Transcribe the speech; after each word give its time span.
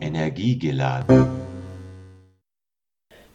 Energiegeladen. 0.00 1.26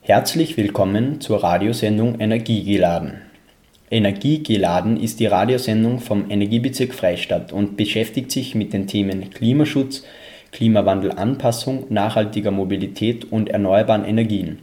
Herzlich 0.01 0.57
willkommen 0.57 1.21
zur 1.21 1.43
Radiosendung 1.43 2.19
Energiegeladen. 2.19 3.21
Energiegeladen 3.89 4.97
ist 4.97 5.19
die 5.19 5.25
Radiosendung 5.25 5.99
vom 5.99 6.29
Energiebezirk 6.29 6.93
Freistadt 6.93 7.51
und 7.51 7.77
beschäftigt 7.77 8.31
sich 8.31 8.53
mit 8.53 8.73
den 8.73 8.85
Themen 8.85 9.31
Klimaschutz, 9.31 10.03
Klimawandelanpassung, 10.51 11.87
nachhaltiger 11.89 12.51
Mobilität 12.51 13.31
und 13.31 13.49
erneuerbaren 13.49 14.05
Energien. 14.05 14.59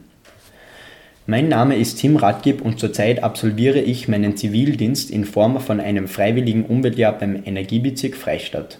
Mein 1.27 1.49
Name 1.49 1.75
ist 1.75 1.99
Tim 1.99 2.15
Radgib 2.15 2.61
und 2.61 2.79
zurzeit 2.79 3.23
absolviere 3.23 3.79
ich 3.79 4.07
meinen 4.07 4.37
Zivildienst 4.37 5.11
in 5.11 5.25
Form 5.25 5.59
von 5.59 5.81
einem 5.81 6.07
freiwilligen 6.07 6.65
Umweltjahr 6.65 7.17
beim 7.19 7.41
Energiebezirk 7.43 8.15
Freistadt. 8.15 8.79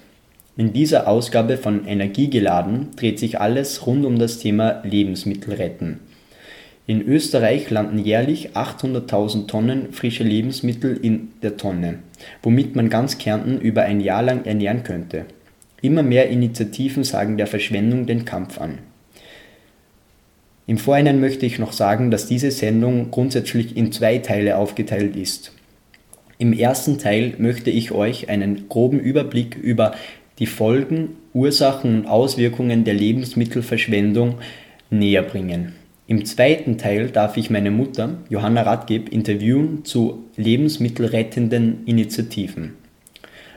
In 0.57 0.73
dieser 0.73 1.07
Ausgabe 1.07 1.57
von 1.57 1.87
Energiegeladen 1.87 2.89
dreht 2.97 3.19
sich 3.19 3.39
alles 3.39 3.87
rund 3.87 4.05
um 4.05 4.19
das 4.19 4.39
Thema 4.39 4.81
Lebensmittel 4.83 5.53
retten. 5.53 5.99
In 6.87 7.01
Österreich 7.01 7.69
landen 7.69 7.99
jährlich 7.99 8.49
800.000 8.49 9.47
Tonnen 9.47 9.93
frische 9.93 10.25
Lebensmittel 10.25 10.97
in 11.01 11.29
der 11.41 11.55
Tonne, 11.55 11.99
womit 12.43 12.75
man 12.75 12.89
ganz 12.89 13.17
Kärnten 13.17 13.61
über 13.61 13.83
ein 13.83 14.01
Jahr 14.01 14.23
lang 14.23 14.45
ernähren 14.45 14.83
könnte. 14.83 15.25
Immer 15.81 16.03
mehr 16.03 16.29
Initiativen 16.29 17.05
sagen 17.05 17.37
der 17.37 17.47
Verschwendung 17.47 18.05
den 18.05 18.25
Kampf 18.25 18.59
an. 18.59 18.79
Im 20.67 20.77
Vorhinein 20.77 21.21
möchte 21.21 21.45
ich 21.45 21.59
noch 21.59 21.71
sagen, 21.71 22.11
dass 22.11 22.27
diese 22.27 22.51
Sendung 22.51 23.09
grundsätzlich 23.09 23.77
in 23.77 23.93
zwei 23.93 24.17
Teile 24.17 24.57
aufgeteilt 24.57 25.15
ist. 25.15 25.53
Im 26.37 26.53
ersten 26.53 26.97
Teil 26.97 27.35
möchte 27.37 27.69
ich 27.69 27.91
euch 27.91 28.29
einen 28.29 28.67
groben 28.67 28.99
Überblick 28.99 29.55
über 29.55 29.93
die 30.41 30.47
Folgen, 30.47 31.17
Ursachen 31.33 31.99
und 31.99 32.07
Auswirkungen 32.07 32.83
der 32.83 32.95
Lebensmittelverschwendung 32.95 34.39
näher 34.89 35.21
bringen. 35.21 35.73
Im 36.07 36.25
zweiten 36.25 36.79
Teil 36.79 37.09
darf 37.11 37.37
ich 37.37 37.51
meine 37.51 37.69
Mutter, 37.69 38.17
Johanna 38.27 38.63
Radgeb, 38.63 39.09
interviewen 39.09 39.85
zu 39.85 40.25
lebensmittelrettenden 40.35 41.85
Initiativen. 41.85 42.73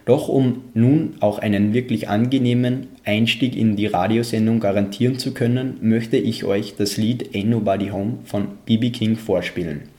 Doch 0.05 0.29
um 0.29 0.65
nun 0.75 1.15
auch 1.21 1.39
einen 1.39 1.73
wirklich 1.73 2.11
angenehmen 2.11 2.89
Einstieg 3.07 3.57
in 3.57 3.77
die 3.77 3.87
Radiosendung 3.87 4.61
garantieren 4.61 5.19
zu 5.19 5.33
können, 5.33 5.79
möchte 5.81 6.19
ich 6.19 6.45
euch 6.45 6.77
das 6.77 6.99
Lied 6.99 7.35
Ain't 7.35 7.47
Nobody 7.47 7.89
Home 7.89 8.19
von 8.25 8.49
BB 8.67 8.93
King 8.93 9.17
vorspielen. 9.17 9.94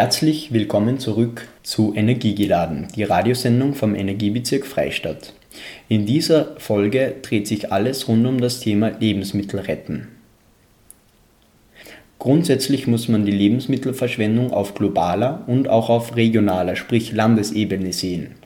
Herzlich 0.00 0.52
willkommen 0.52 1.00
zurück 1.00 1.48
zu 1.64 1.92
Energiegeladen, 1.92 2.86
die 2.94 3.02
Radiosendung 3.02 3.74
vom 3.74 3.96
Energiebezirk 3.96 4.64
Freistadt. 4.64 5.32
In 5.88 6.06
dieser 6.06 6.54
Folge 6.58 7.16
dreht 7.20 7.48
sich 7.48 7.72
alles 7.72 8.06
rund 8.06 8.24
um 8.24 8.40
das 8.40 8.60
Thema 8.60 8.92
Lebensmittel 9.00 9.58
retten. 9.58 10.06
Grundsätzlich 12.20 12.86
muss 12.86 13.08
man 13.08 13.26
die 13.26 13.32
Lebensmittelverschwendung 13.32 14.52
auf 14.52 14.74
globaler 14.74 15.42
und 15.48 15.68
auch 15.68 15.90
auf 15.90 16.14
regionaler, 16.14 16.76
sprich 16.76 17.10
Landesebene 17.10 17.92
sehen. 17.92 18.36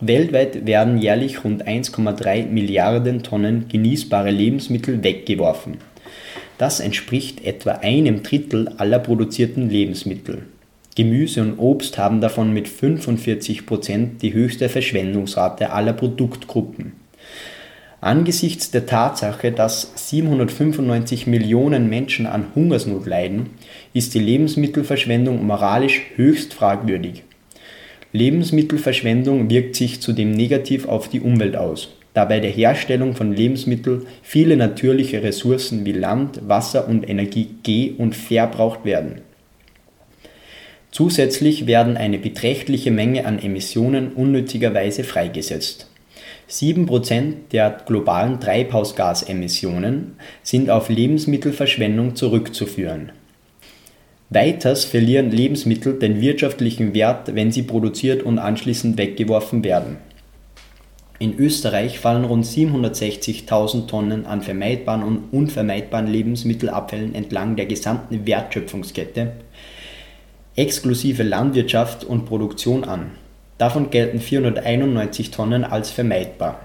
Weltweit 0.00 0.64
werden 0.64 0.96
jährlich 0.96 1.44
rund 1.44 1.68
1,3 1.68 2.46
Milliarden 2.46 3.22
Tonnen 3.22 3.68
genießbare 3.68 4.30
Lebensmittel 4.30 5.04
weggeworfen. 5.04 5.76
Das 6.56 6.80
entspricht 6.80 7.44
etwa 7.44 7.72
einem 7.72 8.22
Drittel 8.22 8.68
aller 8.78 9.00
produzierten 9.00 9.68
Lebensmittel. 9.68 10.44
Gemüse 10.96 11.42
und 11.42 11.58
Obst 11.58 11.98
haben 11.98 12.20
davon 12.20 12.52
mit 12.52 12.68
45 12.68 13.66
Prozent 13.66 14.22
die 14.22 14.32
höchste 14.32 14.68
Verschwendungsrate 14.68 15.70
aller 15.70 15.92
Produktgruppen. 15.92 16.92
Angesichts 18.00 18.70
der 18.70 18.86
Tatsache, 18.86 19.50
dass 19.50 19.90
795 19.96 21.26
Millionen 21.26 21.88
Menschen 21.88 22.26
an 22.26 22.48
Hungersnot 22.54 23.06
leiden, 23.06 23.50
ist 23.92 24.14
die 24.14 24.20
Lebensmittelverschwendung 24.20 25.44
moralisch 25.44 26.02
höchst 26.14 26.54
fragwürdig. 26.54 27.24
Lebensmittelverschwendung 28.12 29.50
wirkt 29.50 29.74
sich 29.74 30.00
zudem 30.00 30.30
negativ 30.30 30.86
auf 30.86 31.08
die 31.08 31.20
Umwelt 31.20 31.56
aus, 31.56 31.94
da 32.12 32.24
bei 32.24 32.38
der 32.38 32.52
Herstellung 32.52 33.16
von 33.16 33.32
Lebensmitteln 33.32 34.06
viele 34.22 34.56
natürliche 34.56 35.24
Ressourcen 35.24 35.84
wie 35.84 35.92
Land, 35.92 36.46
Wasser 36.46 36.86
und 36.86 37.08
Energie 37.08 37.48
ge- 37.64 37.94
und 37.98 38.14
verbraucht 38.14 38.84
werden. 38.84 39.22
Zusätzlich 40.94 41.66
werden 41.66 41.96
eine 41.96 42.18
beträchtliche 42.18 42.92
Menge 42.92 43.26
an 43.26 43.40
Emissionen 43.40 44.12
unnötigerweise 44.12 45.02
freigesetzt. 45.02 45.90
7% 46.48 47.48
der 47.50 47.78
globalen 47.84 48.38
Treibhausgasemissionen 48.38 50.12
sind 50.44 50.70
auf 50.70 50.90
Lebensmittelverschwendung 50.90 52.14
zurückzuführen. 52.14 53.10
Weiters 54.30 54.84
verlieren 54.84 55.32
Lebensmittel 55.32 55.98
den 55.98 56.20
wirtschaftlichen 56.20 56.94
Wert, 56.94 57.34
wenn 57.34 57.50
sie 57.50 57.64
produziert 57.64 58.22
und 58.22 58.38
anschließend 58.38 58.96
weggeworfen 58.96 59.64
werden. 59.64 59.96
In 61.18 61.36
Österreich 61.36 61.98
fallen 61.98 62.24
rund 62.24 62.44
760.000 62.44 63.88
Tonnen 63.88 64.26
an 64.26 64.42
vermeidbaren 64.42 65.02
und 65.02 65.32
unvermeidbaren 65.32 66.06
Lebensmittelabfällen 66.06 67.16
entlang 67.16 67.56
der 67.56 67.66
gesamten 67.66 68.28
Wertschöpfungskette 68.28 69.32
exklusive 70.56 71.22
Landwirtschaft 71.22 72.04
und 72.04 72.26
Produktion 72.26 72.84
an. 72.84 73.12
Davon 73.58 73.90
gelten 73.90 74.20
491 74.20 75.30
Tonnen 75.30 75.64
als 75.64 75.90
vermeidbar. 75.90 76.60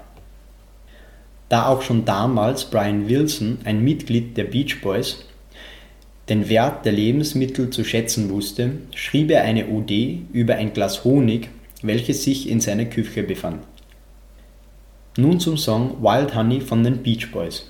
Da 1.48 1.66
auch 1.66 1.82
schon 1.82 2.04
damals 2.04 2.66
Brian 2.66 3.08
Wilson, 3.08 3.58
ein 3.64 3.82
Mitglied 3.82 4.36
der 4.36 4.44
Beach 4.44 4.80
Boys, 4.80 5.24
den 6.28 6.48
Wert 6.48 6.84
der 6.84 6.92
Lebensmittel 6.92 7.70
zu 7.70 7.82
schätzen 7.82 8.30
wusste, 8.30 8.72
schrieb 8.94 9.32
er 9.32 9.42
eine 9.42 9.68
OD 9.68 9.90
über 10.32 10.54
ein 10.54 10.72
Glas 10.72 11.02
Honig, 11.02 11.48
welches 11.82 12.22
sich 12.22 12.48
in 12.48 12.60
seiner 12.60 12.84
Küche 12.84 13.24
befand. 13.24 13.64
Nun 15.16 15.40
zum 15.40 15.56
Song 15.56 16.00
Wild 16.00 16.36
Honey 16.36 16.60
von 16.60 16.84
den 16.84 16.98
Beach 16.98 17.32
Boys. 17.32 17.66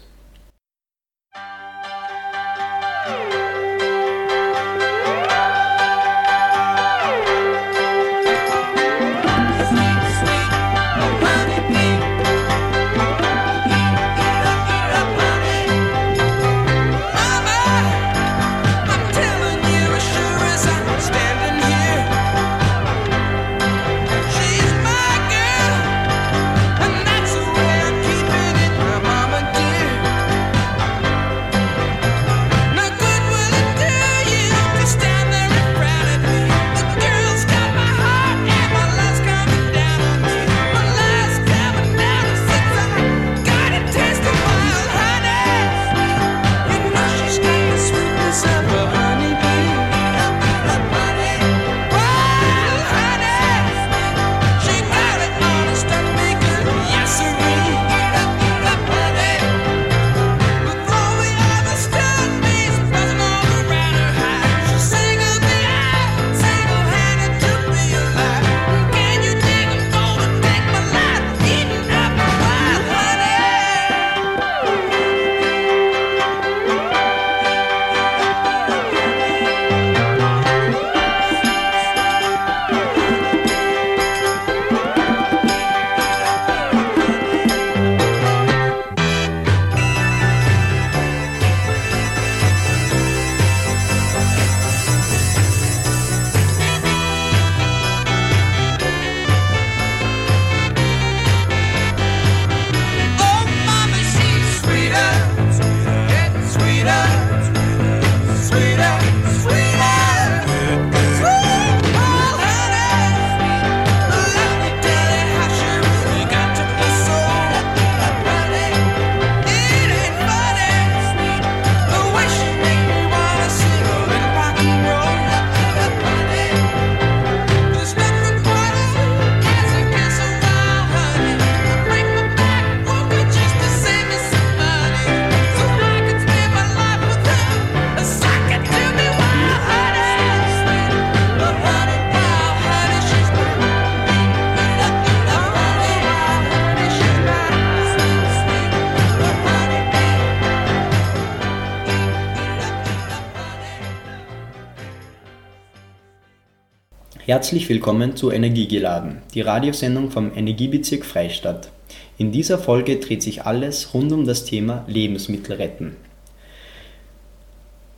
Herzlich 157.30 157.68
willkommen 157.68 158.16
zu 158.16 158.32
Energiegeladen, 158.32 159.18
die 159.34 159.40
Radiosendung 159.40 160.10
vom 160.10 160.32
Energiebezirk 160.36 161.04
Freistadt. 161.04 161.70
In 162.18 162.32
dieser 162.32 162.58
Folge 162.58 162.96
dreht 162.96 163.22
sich 163.22 163.44
alles 163.44 163.94
rund 163.94 164.10
um 164.10 164.26
das 164.26 164.44
Thema 164.44 164.84
Lebensmittel 164.88 165.54
retten. 165.54 165.94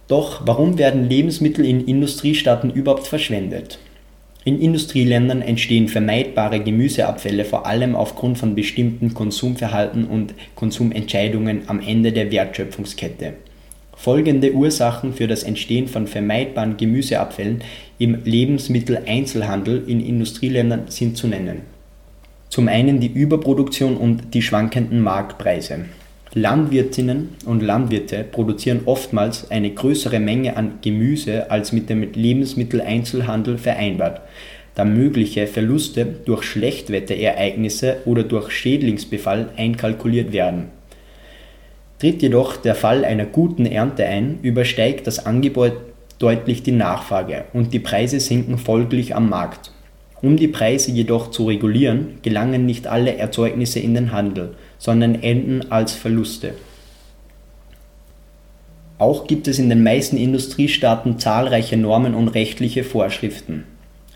Doch 0.06 0.42
warum 0.44 0.76
werden 0.76 1.08
Lebensmittel 1.08 1.64
in 1.64 1.86
Industriestaaten 1.86 2.68
überhaupt 2.68 3.06
verschwendet? 3.06 3.78
In 4.44 4.60
Industrieländern 4.60 5.40
entstehen 5.40 5.88
vermeidbare 5.88 6.60
Gemüseabfälle 6.60 7.46
vor 7.46 7.64
allem 7.64 7.96
aufgrund 7.96 8.36
von 8.36 8.54
bestimmten 8.54 9.14
Konsumverhalten 9.14 10.04
und 10.04 10.34
Konsumentscheidungen 10.56 11.62
am 11.68 11.80
Ende 11.80 12.12
der 12.12 12.30
Wertschöpfungskette. 12.30 13.32
Folgende 14.02 14.52
Ursachen 14.52 15.14
für 15.14 15.28
das 15.28 15.44
Entstehen 15.44 15.86
von 15.86 16.08
vermeidbaren 16.08 16.76
Gemüseabfällen 16.76 17.62
im 18.00 18.18
Lebensmitteleinzelhandel 18.24 19.84
in 19.86 20.04
Industrieländern 20.04 20.86
sind 20.88 21.16
zu 21.16 21.28
nennen. 21.28 21.58
Zum 22.48 22.66
einen 22.66 22.98
die 22.98 23.12
Überproduktion 23.12 23.96
und 23.96 24.34
die 24.34 24.42
schwankenden 24.42 25.02
Marktpreise. 25.02 25.84
Landwirtinnen 26.34 27.28
und 27.46 27.62
Landwirte 27.62 28.24
produzieren 28.24 28.80
oftmals 28.86 29.52
eine 29.52 29.70
größere 29.70 30.18
Menge 30.18 30.56
an 30.56 30.80
Gemüse 30.82 31.48
als 31.52 31.70
mit 31.70 31.88
dem 31.88 32.12
Lebensmitteleinzelhandel 32.12 33.56
vereinbart, 33.56 34.20
da 34.74 34.84
mögliche 34.84 35.46
Verluste 35.46 36.06
durch 36.06 36.42
Schlechtwetterereignisse 36.42 37.98
oder 38.04 38.24
durch 38.24 38.50
Schädlingsbefall 38.50 39.50
einkalkuliert 39.56 40.32
werden. 40.32 40.81
Tritt 42.02 42.20
jedoch 42.20 42.56
der 42.56 42.74
Fall 42.74 43.04
einer 43.04 43.26
guten 43.26 43.64
Ernte 43.64 44.04
ein, 44.04 44.40
übersteigt 44.42 45.06
das 45.06 45.24
Angebot 45.24 45.74
deutlich 46.18 46.64
die 46.64 46.72
Nachfrage 46.72 47.44
und 47.52 47.72
die 47.72 47.78
Preise 47.78 48.18
sinken 48.18 48.58
folglich 48.58 49.14
am 49.14 49.28
Markt. 49.28 49.70
Um 50.20 50.36
die 50.36 50.48
Preise 50.48 50.90
jedoch 50.90 51.30
zu 51.30 51.46
regulieren, 51.46 52.18
gelangen 52.22 52.66
nicht 52.66 52.88
alle 52.88 53.18
Erzeugnisse 53.18 53.78
in 53.78 53.94
den 53.94 54.10
Handel, 54.10 54.56
sondern 54.78 55.14
enden 55.14 55.70
als 55.70 55.92
Verluste. 55.92 56.54
Auch 58.98 59.28
gibt 59.28 59.46
es 59.46 59.60
in 59.60 59.68
den 59.68 59.84
meisten 59.84 60.16
Industriestaaten 60.16 61.20
zahlreiche 61.20 61.76
Normen 61.76 62.16
und 62.16 62.26
rechtliche 62.26 62.82
Vorschriften, 62.82 63.62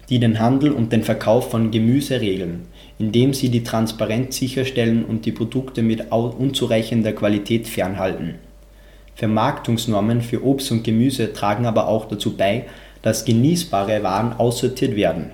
die 0.08 0.18
den 0.18 0.40
Handel 0.40 0.72
und 0.72 0.90
den 0.92 1.04
Verkauf 1.04 1.52
von 1.52 1.70
Gemüse 1.70 2.20
regeln, 2.20 2.62
indem 2.98 3.34
sie 3.34 3.48
die 3.48 3.64
Transparenz 3.64 4.36
sicherstellen 4.36 5.04
und 5.04 5.26
die 5.26 5.32
Produkte 5.32 5.82
mit 5.82 6.10
unzureichender 6.10 7.12
Qualität 7.12 7.68
fernhalten. 7.68 8.36
Vermarktungsnormen 9.14 10.22
für 10.22 10.44
Obst 10.44 10.70
und 10.72 10.84
Gemüse 10.84 11.32
tragen 11.32 11.66
aber 11.66 11.88
auch 11.88 12.06
dazu 12.06 12.36
bei, 12.36 12.66
dass 13.02 13.24
genießbare 13.24 14.02
Waren 14.02 14.32
aussortiert 14.32 14.96
werden 14.96 15.30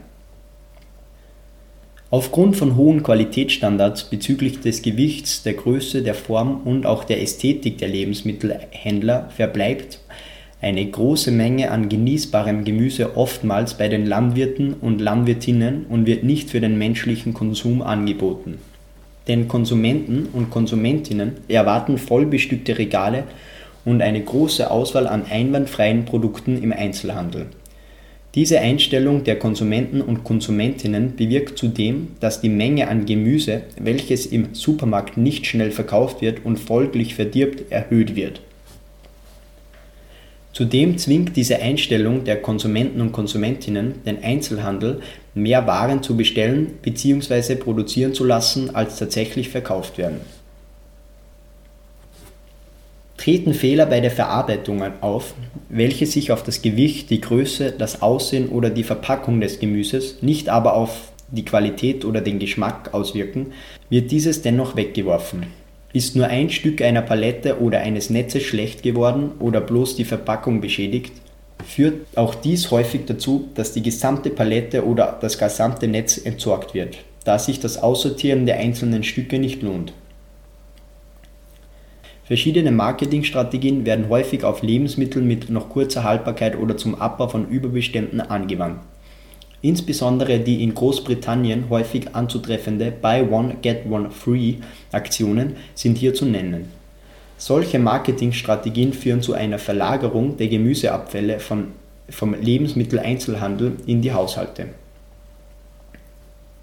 Aufgrund 2.13 2.57
von 2.57 2.77
hohen 2.77 3.03
Qualitätsstandards 3.03 4.11
bezüglich 4.11 4.61
des 4.61 4.83
Gewichts, 4.83 5.45
der 5.45 5.55
Größe, 5.55 6.03
der 6.03 6.15
Form 6.15 6.61
und 6.67 6.85
auch 6.85 7.05
der 7.05 7.23
Ästhetik 7.23 7.79
der 7.79 7.89
Lebensmittelhändler 7.89 9.31
verbleibt 9.35 9.99
eine 10.63 10.87
große 10.87 11.31
Menge 11.31 11.71
an 11.71 11.91
genießbarem 11.91 12.65
Gemüse 12.65 13.19
oftmals 13.19 13.75
bei 13.75 13.89
den 13.89 14.07
Landwirten 14.07 14.73
und 14.81 15.03
Landwirtinnen 15.03 15.85
und 15.91 16.07
wird 16.07 16.25
nicht 16.25 16.49
für 16.49 16.61
den 16.61 16.79
menschlichen 16.79 17.35
Konsum 17.35 17.83
angeboten. 17.83 18.59
Denn 19.29 19.49
Konsumenten 19.49 20.29
und 20.33 20.49
Konsumentinnen 20.49 21.33
erwarten 21.49 21.99
vollbestückte 21.99 22.79
Regale 22.79 23.25
und 23.85 24.01
eine 24.01 24.23
große 24.23 24.71
Auswahl 24.71 25.07
an 25.07 25.25
einwandfreien 25.29 26.07
Produkten 26.07 26.63
im 26.63 26.73
Einzelhandel 26.73 27.49
diese 28.35 28.61
Einstellung 28.61 29.25
der 29.25 29.39
Konsumenten 29.39 30.01
und 30.01 30.25
Konsumentinnen 30.25 31.17
bewirkt 31.17 31.59
zudem, 31.59 32.09
dass 32.19 32.41
die 32.41 32.49
Menge 32.49 32.89
an 32.89 33.05
Gemüse, 33.05 33.61
welches 33.79 34.25
im 34.25 34.55
Supermarkt 34.55 35.19
nicht 35.19 35.45
schnell 35.45 35.71
verkauft 35.71 36.23
wird 36.23 36.43
und 36.43 36.59
folglich 36.59 37.15
verdirbt, 37.15 37.71
erhöht 37.71 38.17
wird. 38.17 38.41
Zudem 40.53 40.99
zwingt 40.99 41.37
diese 41.37 41.61
Einstellung 41.61 42.25
der 42.25 42.43
Konsumenten 42.43 43.01
und 43.01 43.13
Konsumentinnen 43.13 44.05
den 44.05 44.23
Einzelhandel, 44.23 45.01
mehr 45.35 45.67
Waren 45.67 46.03
zu 46.03 46.17
bestellen 46.17 46.75
bzw. 46.83 47.57
produzieren 47.57 48.13
zu 48.13 48.25
lassen, 48.25 48.75
als 48.75 48.99
tatsächlich 48.99 49.49
verkauft 49.49 49.97
werden 49.97 50.21
treten 53.23 53.55
Fehler 53.55 53.87
bei 53.87 54.01
der 54.01 54.11
Verarbeitung 54.11 54.83
auf, 55.01 55.35
welche 55.69 56.07
sich 56.07 56.33
auf 56.33 56.43
das 56.43 56.61
Gewicht, 56.61 57.09
die 57.09 57.21
Größe, 57.21 57.71
das 57.71 58.03
Aussehen 58.03 58.49
oder 58.49 58.69
die 58.69 58.83
Verpackung 58.83 59.41
des 59.41 59.61
Gemüses, 59.61 60.23
nicht 60.23 60.49
aber 60.49 60.75
auf 60.75 61.13
die 61.31 61.45
Qualität 61.45 62.05
oder 62.05 62.21
den 62.21 62.41
Geschmack 62.41 62.93
auswirken, 62.93 63.53
wird 63.89 64.11
dieses 64.11 64.43
dennoch 64.43 64.75
weggeworfen. 64.75 65.45
Ist 65.93 66.17
nur 66.17 66.27
ein 66.27 66.49
Stück 66.49 66.81
einer 66.81 67.03
Palette 67.03 67.61
oder 67.61 67.81
eines 67.81 68.09
Netzes 68.09 68.45
schlecht 68.45 68.83
geworden 68.83 69.33
oder 69.41 69.61
bloß 69.61 69.97
die 69.97 70.07
Verpackung 70.07 70.63
beschädigt, 70.63 71.13
führt 71.67 72.07
auch 72.17 72.35
dies 72.35 72.71
häufig 72.71 73.03
dazu, 73.07 73.49
dass 73.55 73.73
die 73.73 73.83
gesamte 73.83 74.31
Palette 74.31 74.87
oder 74.87 75.19
das 75.21 75.39
gesamte 75.39 75.89
Netz 75.89 76.17
entsorgt 76.19 76.75
wird, 76.75 76.99
da 77.25 77.39
sich 77.39 77.61
das 77.61 77.83
Aussortieren 77.83 78.47
der 78.47 78.59
einzelnen 78.59 79.05
Stücke 79.05 79.39
nicht 79.39 79.63
lohnt. 79.63 79.93
Verschiedene 82.25 82.73
Marketingstrategien 82.73 83.85
werden 83.85 84.09
häufig 84.09 84.45
auf 84.45 84.63
Lebensmittel 84.63 85.21
mit 85.21 85.51
noch 85.51 85.69
kurzer 85.69 86.05
Haltbarkeit 86.05 86.57
oder 86.57 86.77
zum 86.79 86.95
Abbau 86.95 87.29
von 87.29 87.49
Überbeständen 87.49 88.21
angewandt. 88.23 88.81
Insbesondere 89.63 90.41
die 90.41 90.63
in 90.63 90.75
Großbritannien 90.75 91.71
häufig 91.71 92.15
anzutreffende 92.15 92.91
Buy 92.91 93.23
One 93.31 93.57
Get 93.63 93.87
One 93.89 94.11
Free 94.11 94.57
Aktionen 94.91 95.57
sind 95.75 95.99
hier 95.99 96.15
zu 96.15 96.27
nennen. 96.27 96.69
Solche 97.39 97.79
Marketingstrategien 97.79 98.93
führen 98.93 99.23
zu 99.23 99.35
einer 99.35 99.59
Verlagerung 99.59 100.37
der 100.37 100.49
Gemüseabfälle 100.49 101.39
von, 101.41 101.69
vom 102.11 102.35
Lebensmitteleinzelhandel 102.35 103.77
in 103.87 104.03
die 104.03 104.13
Haushalte. 104.13 104.67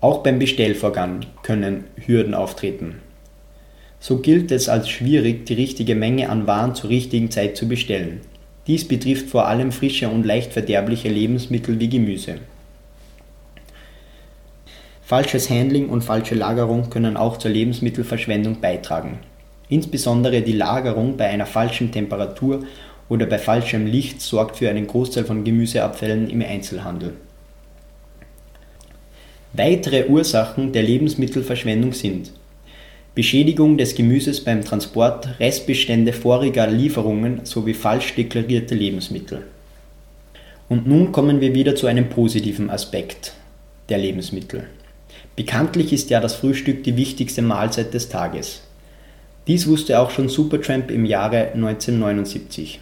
Auch 0.01 0.19
beim 0.19 0.39
Bestellvorgang 0.39 1.21
können 1.41 1.85
Hürden 2.05 2.33
auftreten 2.33 2.95
so 3.99 4.19
gilt 4.19 4.51
es 4.51 4.69
als 4.69 4.89
schwierig, 4.89 5.45
die 5.45 5.53
richtige 5.53 5.95
Menge 5.95 6.29
an 6.29 6.47
Waren 6.47 6.73
zur 6.73 6.89
richtigen 6.89 7.31
Zeit 7.31 7.57
zu 7.57 7.67
bestellen. 7.67 8.21
Dies 8.67 8.87
betrifft 8.87 9.29
vor 9.29 9.47
allem 9.47 9.71
frische 9.71 10.09
und 10.09 10.25
leicht 10.25 10.53
verderbliche 10.53 11.09
Lebensmittel 11.09 11.79
wie 11.79 11.89
Gemüse. 11.89 12.35
Falsches 15.09 15.49
Handling 15.49 15.89
und 15.89 16.03
falsche 16.03 16.35
Lagerung 16.35 16.91
können 16.91 17.17
auch 17.17 17.37
zur 17.37 17.49
Lebensmittelverschwendung 17.49 18.61
beitragen. 18.61 19.17
Insbesondere 19.67 20.43
die 20.43 20.51
Lagerung 20.51 21.17
bei 21.17 21.25
einer 21.25 21.47
falschen 21.47 21.91
Temperatur 21.91 22.59
oder 23.09 23.25
bei 23.25 23.39
falschem 23.39 23.87
Licht 23.87 24.21
sorgt 24.21 24.57
für 24.57 24.69
einen 24.69 24.85
Großteil 24.85 25.25
von 25.25 25.43
Gemüseabfällen 25.43 26.29
im 26.29 26.43
Einzelhandel. 26.43 27.13
Weitere 29.53 30.05
Ursachen 30.05 30.73
der 30.73 30.83
Lebensmittelverschwendung 30.83 31.93
sind 31.93 32.31
Beschädigung 33.15 33.79
des 33.79 33.95
Gemüses 33.95 34.43
beim 34.43 34.63
Transport, 34.63 35.39
Restbestände 35.39 36.13
voriger 36.13 36.67
Lieferungen 36.67 37.45
sowie 37.45 37.73
falsch 37.73 38.13
deklarierte 38.13 38.75
Lebensmittel. 38.75 39.41
Und 40.67 40.85
nun 40.85 41.11
kommen 41.11 41.41
wir 41.41 41.55
wieder 41.55 41.75
zu 41.75 41.87
einem 41.87 42.09
positiven 42.09 42.69
Aspekt 42.69 43.33
der 43.89 43.97
Lebensmittel. 43.97 44.67
Bekanntlich 45.35 45.93
ist 45.93 46.09
ja 46.09 46.19
das 46.19 46.35
Frühstück 46.35 46.83
die 46.83 46.97
wichtigste 46.97 47.41
Mahlzeit 47.41 47.93
des 47.93 48.09
Tages. 48.09 48.61
Dies 49.47 49.67
wusste 49.67 49.99
auch 49.99 50.11
schon 50.11 50.29
Supertramp 50.29 50.91
im 50.91 51.05
Jahre 51.05 51.53
1979. 51.53 52.79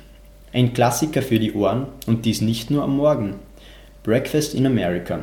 Ein 0.54 0.74
Klassiker 0.74 1.22
für 1.22 1.40
die 1.40 1.54
Ohren 1.54 1.88
und 2.08 2.26
dies 2.26 2.42
nicht 2.42 2.72
nur 2.72 2.84
am 2.84 2.98
Morgen. 2.98 3.36
Breakfast 4.04 4.54
in 4.54 4.66
America. 4.66 5.20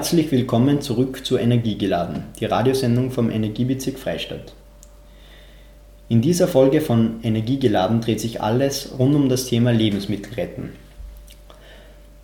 Herzlich 0.00 0.32
willkommen 0.32 0.80
zurück 0.80 1.26
zu 1.26 1.36
Energiegeladen, 1.36 2.22
die 2.40 2.46
Radiosendung 2.46 3.10
vom 3.10 3.30
Energiebezirk 3.30 3.98
Freistadt. 3.98 4.54
In 6.08 6.22
dieser 6.22 6.48
Folge 6.48 6.80
von 6.80 7.16
Energiegeladen 7.22 8.00
dreht 8.00 8.18
sich 8.18 8.40
alles 8.40 8.94
rund 8.98 9.14
um 9.14 9.28
das 9.28 9.44
Thema 9.44 9.72
Lebensmittel 9.72 10.32
retten. 10.36 10.70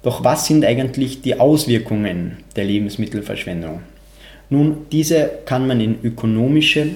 Doch 0.02 0.24
was 0.24 0.46
sind 0.46 0.64
eigentlich 0.64 1.20
die 1.20 1.38
Auswirkungen 1.38 2.38
der 2.56 2.64
Lebensmittelverschwendung? 2.64 3.82
Nun, 4.48 4.86
diese 4.90 5.30
kann 5.44 5.66
man 5.66 5.78
in 5.78 5.98
ökonomische, 6.02 6.86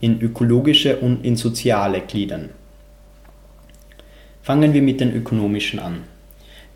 in 0.00 0.20
ökologische 0.20 0.98
und 0.98 1.24
in 1.24 1.36
soziale 1.36 2.02
gliedern. 2.02 2.50
Fangen 4.42 4.74
wir 4.74 4.82
mit 4.82 5.00
den 5.00 5.16
ökonomischen 5.16 5.78
an. 5.78 6.02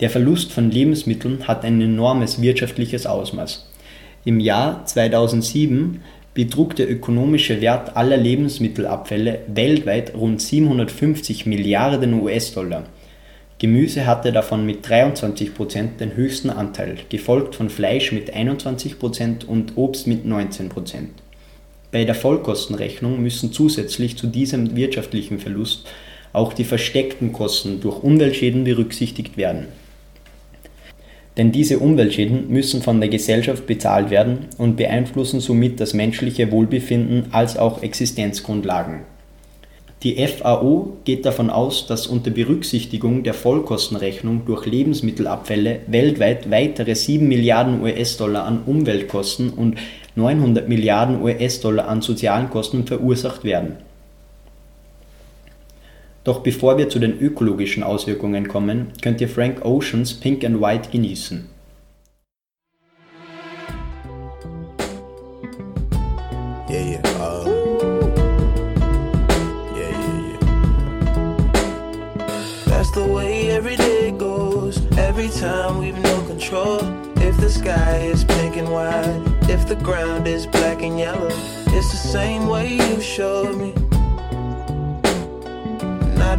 Der 0.00 0.08
Verlust 0.08 0.52
von 0.52 0.70
Lebensmitteln 0.70 1.46
hat 1.46 1.62
ein 1.62 1.80
enormes 1.80 2.40
wirtschaftliches 2.40 3.04
Ausmaß. 3.04 3.66
Im 4.24 4.40
Jahr 4.40 4.86
2007 4.86 6.00
betrug 6.32 6.74
der 6.74 6.90
ökonomische 6.90 7.60
Wert 7.60 7.96
aller 7.96 8.16
Lebensmittelabfälle 8.16 9.40
weltweit 9.48 10.14
rund 10.14 10.40
750 10.40 11.44
Milliarden 11.44 12.14
US-Dollar. 12.22 12.84
Gemüse 13.58 14.06
hatte 14.06 14.32
davon 14.32 14.64
mit 14.64 14.88
23 14.88 15.54
Prozent 15.54 16.00
den 16.00 16.16
höchsten 16.16 16.48
Anteil, 16.48 16.96
gefolgt 17.10 17.54
von 17.54 17.68
Fleisch 17.68 18.10
mit 18.10 18.32
21 18.32 18.98
Prozent 18.98 19.46
und 19.46 19.76
Obst 19.76 20.06
mit 20.06 20.24
19%. 20.24 20.70
Prozent. 20.70 21.10
Bei 21.92 22.04
der 22.04 22.14
Vollkostenrechnung 22.14 23.20
müssen 23.20 23.52
zusätzlich 23.52 24.16
zu 24.16 24.28
diesem 24.28 24.76
wirtschaftlichen 24.76 25.40
Verlust 25.40 25.86
auch 26.32 26.54
die 26.54 26.64
versteckten 26.64 27.32
Kosten 27.32 27.80
durch 27.80 28.02
Umweltschäden 28.02 28.64
berücksichtigt 28.64 29.36
werden. 29.36 29.66
Denn 31.36 31.52
diese 31.52 31.78
Umweltschäden 31.78 32.50
müssen 32.50 32.82
von 32.82 33.00
der 33.00 33.08
Gesellschaft 33.08 33.66
bezahlt 33.66 34.10
werden 34.10 34.46
und 34.58 34.76
beeinflussen 34.76 35.40
somit 35.40 35.80
das 35.80 35.94
menschliche 35.94 36.50
Wohlbefinden 36.50 37.26
als 37.32 37.56
auch 37.56 37.82
Existenzgrundlagen. 37.82 39.02
Die 40.02 40.16
FAO 40.26 40.96
geht 41.04 41.26
davon 41.26 41.50
aus, 41.50 41.86
dass 41.86 42.06
unter 42.06 42.30
Berücksichtigung 42.30 43.22
der 43.22 43.34
Vollkostenrechnung 43.34 44.46
durch 44.46 44.64
Lebensmittelabfälle 44.64 45.80
weltweit 45.88 46.50
weitere 46.50 46.94
7 46.94 47.28
Milliarden 47.28 47.82
US-Dollar 47.82 48.46
an 48.46 48.62
Umweltkosten 48.64 49.50
und 49.50 49.76
900 50.16 50.70
Milliarden 50.70 51.20
US-Dollar 51.22 51.86
an 51.86 52.00
sozialen 52.00 52.48
Kosten 52.48 52.86
verursacht 52.86 53.44
werden. 53.44 53.76
Doch 56.24 56.40
bevor 56.40 56.76
wir 56.78 56.88
zu 56.88 56.98
den 56.98 57.18
ökologischen 57.18 57.82
Auswirkungen 57.82 58.48
kommen, 58.48 58.92
könnt 59.02 59.20
ihr 59.20 59.28
Frank 59.28 59.64
Oceans 59.64 60.14
Pink 60.14 60.44
and 60.44 60.60
White 60.60 60.90
genießen. 60.90 61.48
Yeah, 66.68 66.84
yeah. 66.84 67.02
Uh, 67.18 67.60
time 75.40 75.78
we've 75.78 75.96
no 75.98 76.20
control. 76.26 76.80
If 77.16 77.36
the 77.38 77.48
sky 77.48 77.96
is 78.12 78.24
pink 78.24 78.56
and 78.56 78.70
white, 78.70 79.22
if 79.48 79.66
the 79.66 79.76
ground 79.76 80.26
is 80.26 80.46
black 80.46 80.82
and 80.82 80.98
yellow, 80.98 81.28
it's 81.68 81.90
the 81.90 81.96
same 81.96 82.46
way 82.46 82.74
you 82.74 83.00
showed 83.00 83.56
me. 83.56 83.79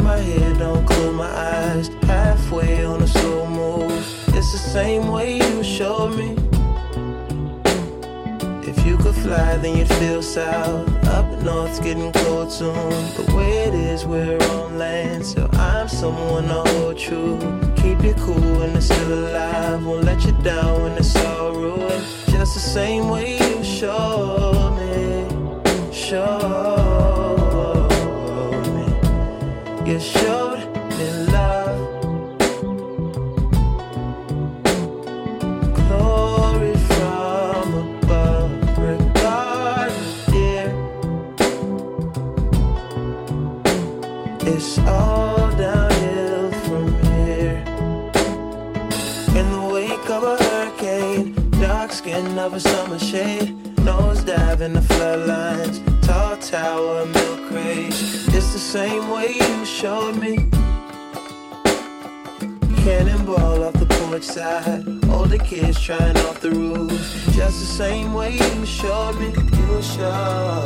My 0.04 0.18
head, 0.18 0.58
don't 0.58 0.86
close 0.86 1.14
my 1.14 1.30
eyes. 1.30 1.88
Halfway 2.04 2.84
on 2.86 3.02
a 3.02 3.08
slow 3.08 3.46
move. 3.46 3.92
It's 4.36 4.52
the 4.52 4.58
same 4.58 5.10
way 5.10 5.38
you 5.38 5.64
showed 5.64 6.16
me. 6.18 6.36
If 8.68 8.86
you 8.86 8.98
could 8.98 9.16
fly, 9.16 9.58
then 9.58 9.78
you'd 9.78 9.94
feel 9.96 10.24
south. 10.24 10.88
Up 11.06 11.28
north's 11.44 11.80
getting 11.80 12.12
cold 12.14 12.52
soon. 12.52 12.74
The 13.16 13.34
way 13.36 13.66
it 13.68 13.74
is, 13.74 14.06
we're 14.06 14.42
on 14.56 14.78
land. 14.78 15.26
So 15.26 15.48
I'm 15.54 15.88
someone 15.88 16.46
to 16.46 16.64
hold 16.72 16.98
true. 16.98 17.38
Keep 17.76 18.04
you 18.04 18.14
cool 18.16 18.60
when 18.60 18.76
it's 18.76 18.86
still 18.86 19.14
alive. 19.14 19.86
Won't 19.86 20.06
let 20.06 20.24
you 20.26 20.32
down 20.44 20.82
when 20.82 20.94
it's 20.98 21.16
all 21.16 21.54
ruined. 21.54 22.06
Just 22.28 22.54
the 22.56 22.60
same 22.60 23.10
way 23.10 23.38
you 23.38 23.64
showed 23.64 24.72
me. 24.78 25.94
Showed. 25.94 27.21
Showed 30.00 30.58
me 30.98 31.08
love. 31.32 31.78
Glory 35.76 36.76
from 36.88 37.74
above. 38.00 38.78
Regard, 38.80 39.94
dear. 40.32 40.74
It's 44.42 44.80
all 44.80 45.52
downhill 45.58 46.52
from 46.64 46.88
here. 47.04 47.64
In 49.38 49.52
the 49.52 49.70
wake 49.72 50.10
of 50.10 50.24
a 50.24 50.38
hurricane, 50.44 51.36
dark 51.60 51.92
skin 51.92 52.36
summer 52.60 52.98
shade, 52.98 53.56
in 54.62 54.74
the 54.74 54.82
floodlines, 54.82 55.80
tall 56.02 56.38
tower, 56.38 57.06
same 58.72 59.10
way 59.10 59.34
you 59.34 59.66
showed 59.66 60.16
me. 60.16 60.38
Cannonball 62.86 63.66
off 63.66 63.74
the 63.74 63.86
porch 63.86 64.24
side, 64.24 64.86
older 65.10 65.38
kids 65.38 65.78
trying 65.78 66.16
off 66.20 66.40
the 66.40 66.52
roof. 66.52 66.90
Just 67.34 67.60
the 67.60 67.66
same 67.66 68.14
way 68.14 68.32
you 68.32 68.66
showed 68.66 69.20
me, 69.20 69.28
you 69.28 69.82
showed. 69.82 70.64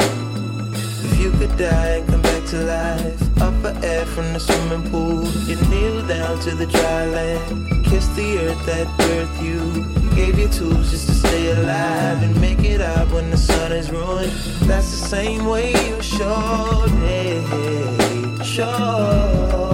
If 1.04 1.20
you 1.20 1.32
could 1.32 1.58
die 1.58 1.96
and 1.98 2.08
come 2.08 2.22
back 2.22 2.46
to 2.50 2.58
life, 2.58 3.41
up 3.41 3.56
for 3.63 3.74
air 3.84 4.06
from 4.06 4.34
the 4.34 4.39
swimming 4.39 4.88
pool, 4.91 5.26
you 5.48 5.56
kneel 5.72 6.06
down 6.06 6.39
to 6.41 6.52
the 6.54 6.68
dry 6.68 7.08
land, 7.08 7.86
kiss 7.86 8.08
the 8.10 8.38
earth 8.38 8.65
that 8.68 8.86
birthed 9.00 9.41
you, 9.44 10.05
gave 10.15 10.39
you 10.39 10.47
tools 10.47 10.91
just 10.91 11.08
to 11.08 11.13
stay 11.13 11.51
alive 11.51 12.23
and 12.23 12.39
make 12.39 12.63
it 12.63 12.80
out 12.80 13.12
when 13.12 13.30
the 13.30 13.38
sun 13.38 13.73
is 13.73 13.91
ruined. 13.91 14.32
That's 14.62 14.89
the 14.91 15.08
same 15.08 15.45
way 15.45 15.71
you 15.88 16.01
showed 16.01 16.91
me, 17.04 18.43
showed. 18.43 19.65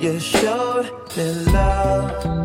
You 0.00 0.18
showed 0.18 0.90
me 1.14 1.32
love. 1.52 2.39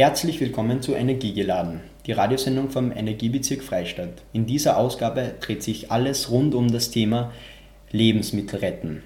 Herzlich 0.00 0.38
willkommen 0.40 0.80
zu 0.80 0.94
Energiegeladen, 0.94 1.80
die 2.06 2.12
Radiosendung 2.12 2.70
vom 2.70 2.92
Energiebezirk 2.92 3.64
Freistadt. 3.64 4.22
In 4.32 4.46
dieser 4.46 4.76
Ausgabe 4.76 5.34
dreht 5.40 5.64
sich 5.64 5.90
alles 5.90 6.30
rund 6.30 6.54
um 6.54 6.70
das 6.70 6.92
Thema 6.92 7.32
Lebensmittel 7.90 8.60
retten. 8.60 9.02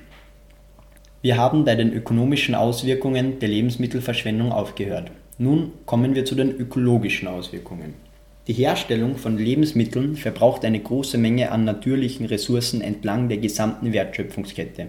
Wir 1.23 1.39
haben 1.39 1.65
bei 1.65 1.77
den 1.77 1.95
ökonomischen 1.95 2.55
Auswirkungen 2.55 3.39
der 3.39 3.49
Lebensmittelverschwendung 3.49 4.53
aufgehört. 4.53 5.11
Nun 5.39 5.73
kommen 5.87 6.15
wir 6.15 6.27
zu 6.27 6.35
den 6.35 6.51
ökologischen 6.51 7.27
Auswirkungen. 7.27 7.95
Die 8.47 8.53
Herstellung 8.53 9.17
von 9.17 9.39
Lebensmitteln 9.39 10.17
verbraucht 10.17 10.63
eine 10.63 10.81
große 10.81 11.17
Menge 11.17 11.53
an 11.53 11.65
natürlichen 11.65 12.27
Ressourcen 12.27 12.83
entlang 12.83 13.31
der 13.31 13.39
gesamten 13.39 13.95
Wertschöpfungskette. 13.95 14.89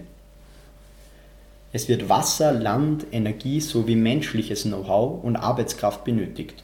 Es 1.74 1.88
wird 1.88 2.08
Wasser, 2.08 2.52
Land, 2.52 3.04
Energie 3.10 3.60
sowie 3.60 3.96
menschliches 3.96 4.62
Know-how 4.62 5.24
und 5.24 5.34
Arbeitskraft 5.34 6.04
benötigt. 6.04 6.62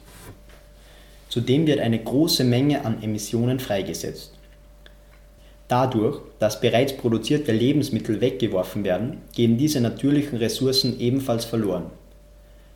Zudem 1.27 1.67
wird 1.67 1.81
eine 1.81 2.01
große 2.01 2.45
Menge 2.45 2.85
an 2.85 3.03
Emissionen 3.03 3.59
freigesetzt. 3.59 4.31
Dadurch, 5.67 6.21
dass 6.39 6.61
bereits 6.61 6.95
produzierte 6.95 7.51
Lebensmittel 7.51 8.21
weggeworfen 8.21 8.85
werden, 8.85 9.17
gehen 9.35 9.57
diese 9.57 9.81
natürlichen 9.81 10.37
Ressourcen 10.37 10.97
ebenfalls 10.97 11.43
verloren. 11.43 11.87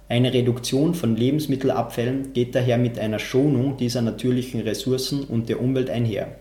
Eine 0.09 0.33
Reduktion 0.33 0.93
von 0.93 1.15
Lebensmittelabfällen 1.15 2.33
geht 2.33 2.53
daher 2.53 2.77
mit 2.77 2.99
einer 2.99 3.19
Schonung 3.19 3.77
dieser 3.77 4.01
natürlichen 4.01 4.59
Ressourcen 4.59 5.23
und 5.23 5.47
der 5.47 5.61
Umwelt 5.61 5.89
einher. 5.89 6.35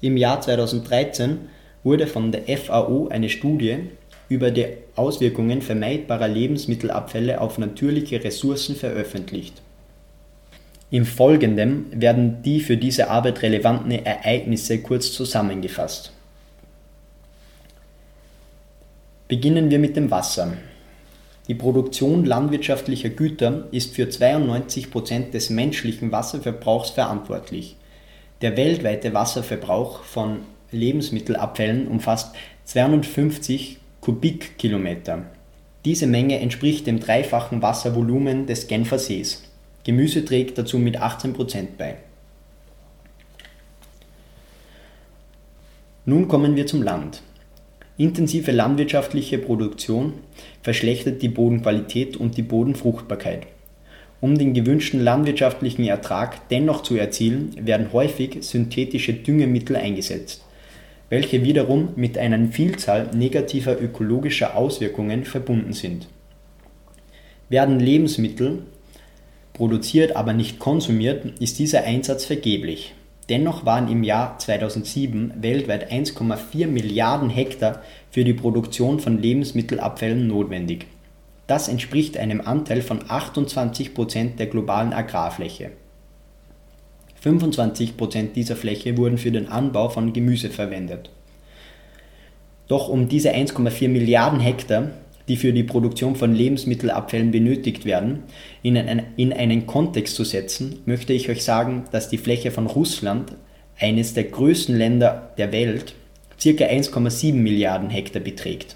Im 0.00 0.16
Jahr 0.16 0.40
2013 0.40 1.38
wurde 1.84 2.08
von 2.08 2.32
der 2.32 2.42
FAO 2.58 3.06
eine 3.06 3.28
Studie 3.28 3.90
über 4.28 4.50
die 4.50 4.66
Auswirkungen 4.96 5.62
vermeidbarer 5.62 6.28
Lebensmittelabfälle 6.28 7.40
auf 7.40 7.58
natürliche 7.58 8.22
Ressourcen 8.22 8.76
veröffentlicht 8.76 9.62
im 10.90 11.04
Folgenden 11.04 11.86
werden 11.92 12.42
die 12.42 12.60
für 12.60 12.78
diese 12.78 13.10
Arbeit 13.10 13.42
relevanten 13.42 13.90
Ereignisse 13.90 14.78
kurz 14.78 15.12
zusammengefasst. 15.12 16.12
Beginnen 19.28 19.70
wir 19.70 19.78
mit 19.78 19.96
dem 19.96 20.10
Wasser. 20.10 20.54
Die 21.46 21.54
Produktion 21.54 22.24
landwirtschaftlicher 22.24 23.10
Güter 23.10 23.68
ist 23.70 23.94
für 23.94 24.08
92 24.08 24.90
Prozent 24.90 25.34
des 25.34 25.50
menschlichen 25.50 26.10
Wasserverbrauchs 26.10 26.90
verantwortlich. 26.90 27.76
Der 28.40 28.56
weltweite 28.56 29.12
Wasserverbrauch 29.12 30.04
von 30.04 30.40
Lebensmittelabfällen 30.70 31.86
umfasst 31.88 32.34
250 32.64 33.78
Kubikkilometer. 34.08 35.26
Diese 35.84 36.06
Menge 36.06 36.40
entspricht 36.40 36.86
dem 36.86 36.98
dreifachen 36.98 37.60
Wasservolumen 37.60 38.46
des 38.46 38.66
Genfer 38.66 38.98
Sees. 38.98 39.42
Gemüse 39.84 40.24
trägt 40.24 40.56
dazu 40.56 40.78
mit 40.78 40.98
18% 40.98 41.66
bei. 41.76 41.96
Nun 46.06 46.26
kommen 46.26 46.56
wir 46.56 46.66
zum 46.66 46.82
Land. 46.82 47.20
Intensive 47.98 48.50
landwirtschaftliche 48.50 49.36
Produktion 49.36 50.14
verschlechtert 50.62 51.20
die 51.20 51.28
Bodenqualität 51.28 52.16
und 52.16 52.38
die 52.38 52.42
Bodenfruchtbarkeit. 52.42 53.46
Um 54.22 54.38
den 54.38 54.54
gewünschten 54.54 55.00
landwirtschaftlichen 55.00 55.84
Ertrag 55.84 56.48
dennoch 56.48 56.82
zu 56.82 56.96
erzielen, 56.96 57.54
werden 57.60 57.92
häufig 57.92 58.38
synthetische 58.40 59.12
Düngemittel 59.12 59.76
eingesetzt, 59.76 60.47
welche 61.08 61.42
wiederum 61.42 61.90
mit 61.96 62.18
einer 62.18 62.48
Vielzahl 62.48 63.10
negativer 63.14 63.80
ökologischer 63.80 64.56
Auswirkungen 64.56 65.24
verbunden 65.24 65.72
sind. 65.72 66.08
Werden 67.48 67.80
Lebensmittel 67.80 68.64
produziert, 69.54 70.16
aber 70.16 70.32
nicht 70.34 70.58
konsumiert, 70.58 71.40
ist 71.40 71.58
dieser 71.58 71.84
Einsatz 71.84 72.24
vergeblich. 72.24 72.94
Dennoch 73.28 73.66
waren 73.66 73.88
im 73.90 74.04
Jahr 74.04 74.38
2007 74.38 75.34
weltweit 75.40 75.92
1,4 75.92 76.66
Milliarden 76.66 77.28
Hektar 77.28 77.82
für 78.10 78.24
die 78.24 78.32
Produktion 78.32 79.00
von 79.00 79.20
Lebensmittelabfällen 79.20 80.26
notwendig. 80.26 80.86
Das 81.46 81.68
entspricht 81.68 82.16
einem 82.16 82.40
Anteil 82.40 82.82
von 82.82 83.00
28 83.08 83.94
Prozent 83.94 84.38
der 84.38 84.46
globalen 84.46 84.92
Agrarfläche. 84.92 85.72
25 87.20 87.96
Prozent 87.96 88.36
dieser 88.36 88.56
Fläche 88.56 88.96
wurden 88.96 89.18
für 89.18 89.32
den 89.32 89.48
Anbau 89.48 89.88
von 89.88 90.12
Gemüse 90.12 90.50
verwendet. 90.50 91.10
Doch 92.68 92.88
um 92.88 93.08
diese 93.08 93.34
1,4 93.34 93.88
Milliarden 93.88 94.40
Hektar 94.40 94.90
die 95.28 95.36
für 95.36 95.52
die 95.52 95.62
Produktion 95.62 96.16
von 96.16 96.34
Lebensmittelabfällen 96.34 97.30
benötigt 97.30 97.84
werden, 97.84 98.24
in, 98.62 98.76
ein, 98.76 99.02
in 99.16 99.32
einen 99.32 99.66
Kontext 99.66 100.16
zu 100.16 100.24
setzen, 100.24 100.80
möchte 100.86 101.12
ich 101.12 101.28
euch 101.28 101.44
sagen, 101.44 101.84
dass 101.92 102.08
die 102.08 102.18
Fläche 102.18 102.50
von 102.50 102.66
Russland, 102.66 103.32
eines 103.78 104.14
der 104.14 104.24
größten 104.24 104.76
Länder 104.76 105.30
der 105.38 105.52
Welt, 105.52 105.94
ca. 106.42 106.48
1,7 106.48 107.34
Milliarden 107.34 107.90
Hektar 107.90 108.20
beträgt. 108.20 108.74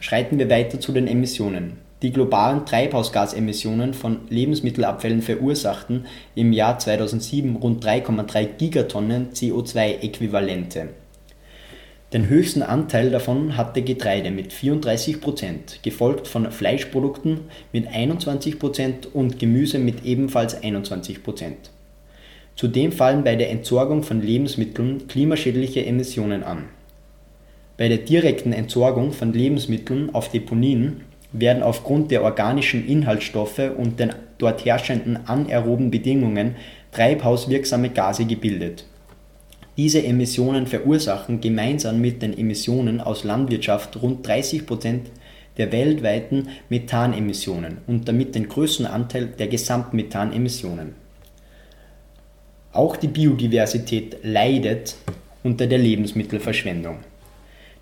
Schreiten 0.00 0.38
wir 0.38 0.48
weiter 0.48 0.80
zu 0.80 0.92
den 0.92 1.08
Emissionen. 1.08 1.85
Die 2.02 2.12
globalen 2.12 2.66
Treibhausgasemissionen 2.66 3.94
von 3.94 4.28
Lebensmittelabfällen 4.28 5.22
verursachten 5.22 6.04
im 6.34 6.52
Jahr 6.52 6.78
2007 6.78 7.56
rund 7.56 7.82
3,3 7.82 8.44
Gigatonnen 8.58 9.30
CO2-Äquivalente. 9.32 10.88
Den 12.12 12.28
höchsten 12.28 12.62
Anteil 12.62 13.10
davon 13.10 13.56
hatte 13.56 13.80
Getreide 13.80 14.30
mit 14.30 14.52
34 14.52 15.22
Prozent, 15.22 15.80
gefolgt 15.82 16.28
von 16.28 16.52
Fleischprodukten 16.52 17.40
mit 17.72 17.88
21 17.88 18.58
Prozent 18.58 19.14
und 19.14 19.38
Gemüse 19.38 19.78
mit 19.78 20.04
ebenfalls 20.04 20.62
21 20.62 21.22
Prozent. 21.22 21.70
Zudem 22.56 22.92
fallen 22.92 23.24
bei 23.24 23.36
der 23.36 23.50
Entsorgung 23.50 24.02
von 24.02 24.20
Lebensmitteln 24.20 25.08
klimaschädliche 25.08 25.84
Emissionen 25.84 26.42
an. 26.44 26.64
Bei 27.76 27.88
der 27.88 27.98
direkten 27.98 28.52
Entsorgung 28.52 29.12
von 29.12 29.32
Lebensmitteln 29.32 30.14
auf 30.14 30.30
Deponien 30.30 31.02
werden 31.32 31.62
aufgrund 31.62 32.10
der 32.10 32.22
organischen 32.22 32.86
Inhaltsstoffe 32.86 33.70
und 33.76 34.00
den 34.00 34.12
dort 34.38 34.64
herrschenden 34.64 35.18
anaeroben 35.26 35.90
Bedingungen 35.90 36.56
treibhauswirksame 36.92 37.90
Gase 37.90 38.24
gebildet 38.24 38.84
diese 39.76 40.02
Emissionen 40.02 40.66
verursachen 40.66 41.40
gemeinsam 41.40 42.00
mit 42.00 42.22
den 42.22 42.36
Emissionen 42.36 43.00
aus 43.00 43.24
Landwirtschaft 43.24 44.00
rund 44.00 44.26
30 44.26 44.66
Prozent 44.66 45.10
der 45.58 45.70
weltweiten 45.70 46.48
Methanemissionen 46.70 47.78
und 47.86 48.08
damit 48.08 48.34
den 48.34 48.48
größten 48.48 48.86
Anteil 48.86 49.26
der 49.26 49.48
Gesamtmethanemissionen. 49.48 50.94
Auch 52.72 52.96
die 52.96 53.08
Biodiversität 53.08 54.18
leidet 54.22 54.96
unter 55.42 55.66
der 55.66 55.78
Lebensmittelverschwendung. 55.78 56.98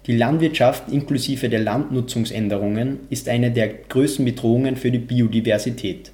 Die 0.07 0.17
Landwirtschaft 0.17 0.91
inklusive 0.91 1.49
der 1.49 1.61
Landnutzungsänderungen 1.61 3.01
ist 3.11 3.29
eine 3.29 3.51
der 3.51 3.69
größten 3.69 4.25
Bedrohungen 4.25 4.77
für 4.77 4.91
die 4.91 4.99
Biodiversität. 4.99 6.13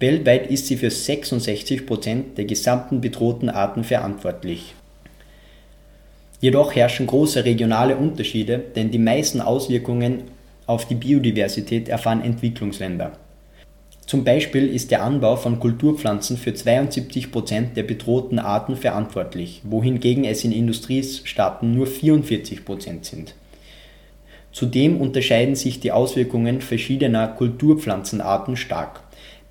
Weltweit 0.00 0.50
ist 0.50 0.66
sie 0.66 0.76
für 0.76 0.90
66 0.90 1.86
Prozent 1.86 2.38
der 2.38 2.46
gesamten 2.46 3.00
bedrohten 3.00 3.48
Arten 3.48 3.84
verantwortlich 3.84 4.74
Jedoch 6.40 6.74
herrschen 6.74 7.06
große 7.06 7.44
regionale 7.44 7.96
Unterschiede, 7.96 8.58
denn 8.58 8.90
die 8.90 8.98
meisten 8.98 9.42
Auswirkungen 9.42 10.22
auf 10.66 10.86
die 10.86 10.94
Biodiversität 10.94 11.88
erfahren 11.90 12.22
Entwicklungsländer. 12.22 13.12
Zum 14.10 14.24
Beispiel 14.24 14.66
ist 14.66 14.90
der 14.90 15.04
Anbau 15.04 15.36
von 15.36 15.60
Kulturpflanzen 15.60 16.36
für 16.36 16.52
72 16.52 17.30
Prozent 17.30 17.76
der 17.76 17.84
bedrohten 17.84 18.40
Arten 18.40 18.74
verantwortlich, 18.74 19.62
wohingegen 19.62 20.24
es 20.24 20.42
in 20.42 20.50
Industriestaaten 20.50 21.72
nur 21.72 21.86
44 21.86 22.64
Prozent 22.64 23.04
sind. 23.04 23.36
Zudem 24.50 25.00
unterscheiden 25.00 25.54
sich 25.54 25.78
die 25.78 25.92
Auswirkungen 25.92 26.60
verschiedener 26.60 27.28
Kulturpflanzenarten 27.28 28.56
stark 28.56 29.02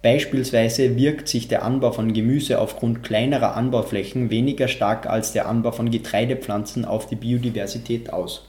Beispielsweise 0.02 0.98
wirkt 0.98 1.30
sich 1.30 1.48
der 1.48 1.64
Anbau 1.64 1.94
von 1.94 2.12
Gemüse 2.12 2.60
aufgrund 2.60 3.02
kleinerer 3.02 3.56
Anbauflächen 3.56 4.30
weniger 4.30 4.68
stark 4.68 5.08
als 5.08 5.32
der 5.32 5.48
Anbau 5.48 5.72
von 5.72 5.90
Getreidepflanzen 5.90 6.84
auf 6.84 7.08
die 7.08 7.16
Biodiversität 7.16 8.12
aus. 8.12 8.49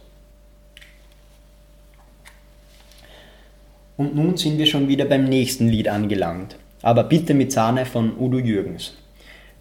Und 4.01 4.17
nun 4.17 4.39
sind 4.39 4.57
wir 4.57 4.65
schon 4.65 4.89
wieder 4.89 5.05
beim 5.05 5.27
nächsten 5.27 5.69
Lied 5.69 5.87
angelangt, 5.87 6.57
aber 6.81 7.05
bitte 7.05 7.35
mit 7.35 7.53
Sahne 7.53 7.85
von 7.85 8.19
Udo 8.19 8.39
Jürgens. 8.39 8.95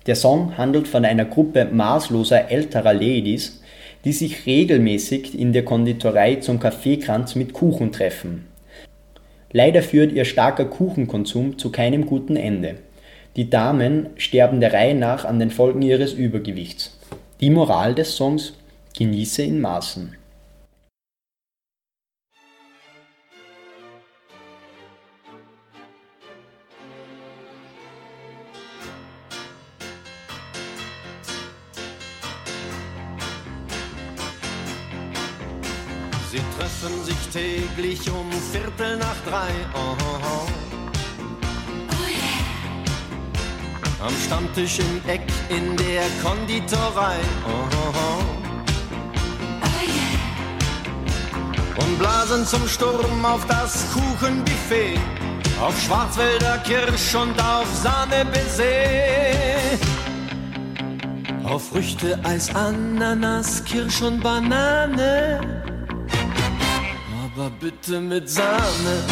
Der 0.06 0.16
Song 0.16 0.58
handelt 0.58 0.88
von 0.88 1.04
einer 1.04 1.26
Gruppe 1.26 1.66
maßloser 1.66 2.50
älterer 2.50 2.94
Ladies, 2.94 3.62
die 4.06 4.14
sich 4.14 4.46
regelmäßig 4.46 5.38
in 5.38 5.52
der 5.52 5.66
Konditorei 5.66 6.36
zum 6.36 6.58
Kaffeekranz 6.58 7.36
mit 7.36 7.52
Kuchen 7.52 7.92
treffen. 7.92 8.46
Leider 9.52 9.84
führt 9.84 10.14
ihr 10.14 10.24
starker 10.24 10.64
Kuchenkonsum 10.64 11.58
zu 11.58 11.70
keinem 11.70 12.06
guten 12.06 12.38
Ende. 12.38 12.76
Die 13.36 13.50
Damen 13.50 14.08
sterben 14.16 14.62
der 14.62 14.72
Reihe 14.72 14.96
nach 14.96 15.26
an 15.26 15.40
den 15.40 15.52
Folgen 15.52 15.82
ihres 15.82 16.14
Übergewichts. 16.14 16.98
Die 17.42 17.50
Moral 17.50 17.94
des 17.94 18.16
Songs: 18.16 18.54
Genieße 18.98 19.44
in 19.44 19.60
Maßen. 19.60 20.16
Täglich 37.32 38.10
um 38.12 38.32
Viertel 38.52 38.98
nach 38.98 39.16
drei. 39.26 39.50
Oh, 39.74 39.96
oh, 40.00 40.20
oh. 40.24 40.48
Am 44.02 44.14
Stammtisch 44.26 44.80
im 44.80 45.02
Eck 45.10 45.28
in 45.50 45.76
der 45.78 46.04
Konditorei. 46.24 47.18
Oh, 47.46 47.68
oh, 47.72 47.94
oh. 47.94 48.40
und 51.82 52.00
blasen 52.00 52.46
zum 52.46 52.68
Sturm 52.68 53.26
auf 53.26 53.46
das 53.48 53.86
Kuchenbuffet, 53.94 55.00
auf 55.62 55.80
Schwarzwälder 55.82 56.58
Kirsch 56.60 57.16
und 57.16 57.40
auf 57.42 57.68
Sahne 57.82 58.26
auf 61.50 61.70
Früchte, 61.70 62.20
Eis, 62.24 62.54
Ananas, 62.54 63.64
Kirsch 63.66 64.02
und 64.02 64.22
Banane, 64.22 65.64
bitte 67.60 68.00
mit 68.00 68.30
Sahne. 68.30 69.04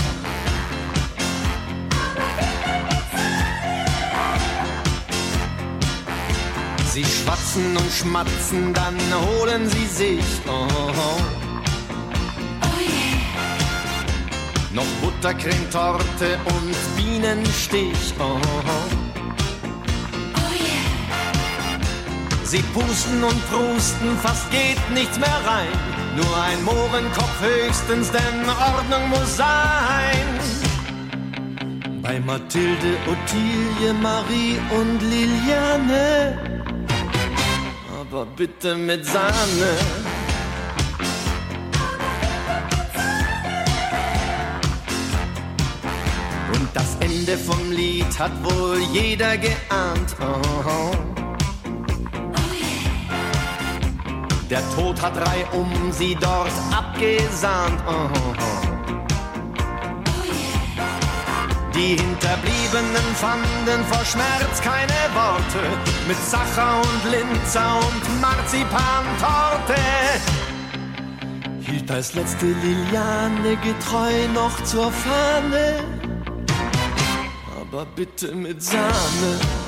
Sie 6.94 7.04
schwatzen 7.04 7.78
und 7.78 7.92
schmatzen, 7.92 8.74
dann 8.74 8.98
holen 9.14 9.70
sie 9.70 9.86
sich. 9.86 10.26
Oh, 10.48 10.68
oh. 10.72 11.22
Noch 14.74 14.86
Buttercremetorte 15.02 16.40
und 16.46 16.76
Bienenstich. 16.96 18.14
Oh, 18.20 18.40
Sie 22.44 22.64
pusten 22.74 23.24
und 23.24 23.50
prusten, 23.50 24.18
fast 24.24 24.50
geht 24.52 24.80
nichts 24.94 25.20
mehr 25.20 25.42
rein. 25.46 25.97
Nur 26.18 26.36
ein 26.36 26.64
Mohrenkopf 26.64 27.42
höchstens, 27.42 28.12
denn 28.12 28.50
Ordnung 28.50 29.08
muss 29.10 29.38
sein. 29.38 30.26
Bei 32.02 32.20
Mathilde, 32.20 32.98
Ottilie, 33.06 33.94
Marie 33.94 34.58
und 34.72 35.00
Liliane. 35.04 36.66
Aber 38.02 38.26
bitte 38.26 38.76
mit 38.76 39.06
Sahne. 39.06 39.72
Und 46.52 46.70
das 46.74 46.98
Ende 47.00 47.38
vom 47.38 47.72
Lied 47.72 48.18
hat 48.18 48.32
wohl 48.44 48.80
jeder 48.92 49.38
geahnt. 49.38 50.16
Oh. 50.20 51.27
Der 54.50 54.62
Tod 54.76 55.02
hat 55.02 55.18
Drei 55.18 55.46
um 55.52 55.92
sie 55.92 56.16
dort 56.16 56.52
abgesahnt. 56.72 57.82
Oh, 57.86 58.10
oh, 58.14 58.34
oh. 58.40 58.68
Die 61.76 61.96
Hinterbliebenen 61.96 63.16
fanden 63.16 63.86
vor 63.90 64.06
Schmerz 64.06 64.62
keine 64.62 64.88
Worte 65.14 65.68
mit 66.08 66.18
Sacher 66.18 66.82
und 66.82 67.12
Linzer 67.12 67.78
und 67.78 68.22
Marzipantorte. 68.22 69.82
Hielt 71.60 71.92
als 71.92 72.16
letzte 72.16 72.46
Liliane 72.46 73.58
getreu 73.58 74.28
noch 74.34 74.64
zur 74.64 74.92
Fahne, 74.92 75.84
aber 77.62 77.86
bitte 77.96 78.34
mit 78.34 78.64
Sahne. 78.64 79.67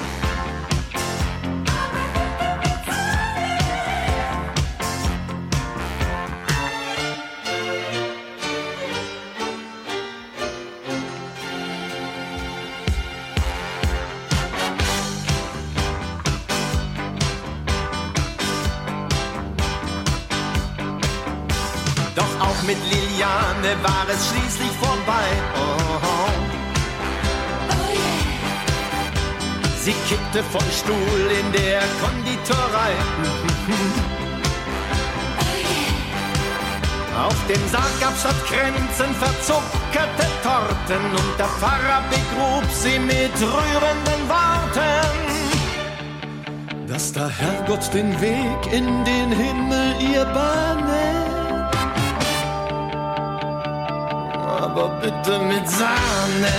Mit 22.66 22.78
Liliane 22.92 23.76
war 23.84 24.06
es 24.10 24.30
schließlich 24.30 24.72
vorbei. 24.82 25.28
Oh, 25.56 26.00
oh. 26.04 26.50
Sie 29.82 29.96
kippte 30.08 30.44
vom 30.52 30.68
Stuhl 30.72 31.32
in 31.40 31.52
der 31.52 31.82
Konditorei. 32.02 32.94
Auf 37.18 37.36
dem 37.48 37.68
Sarg 37.70 38.00
gab's 38.00 38.22
statt 38.22 38.46
Kränzen 38.48 39.14
verzuckerte 39.16 40.28
Torten 40.44 41.12
und 41.12 41.40
der 41.40 41.48
Pfarrer 41.48 42.04
begrub 42.10 42.66
sie 42.72 43.00
mit 43.00 43.36
rührenden 43.42 44.30
Worten. 44.30 45.18
Dass 46.88 47.12
der 47.12 47.30
Herrgott 47.30 47.94
den 47.94 48.20
Weg 48.22 48.72
in 48.72 49.04
den 49.06 49.32
Himmel 49.32 49.96
ihr 50.02 50.26
bahne. 50.26 51.29
Aber 54.80 54.90
bitte 55.02 55.40
mit 55.40 55.68
Sahne. 55.70 56.56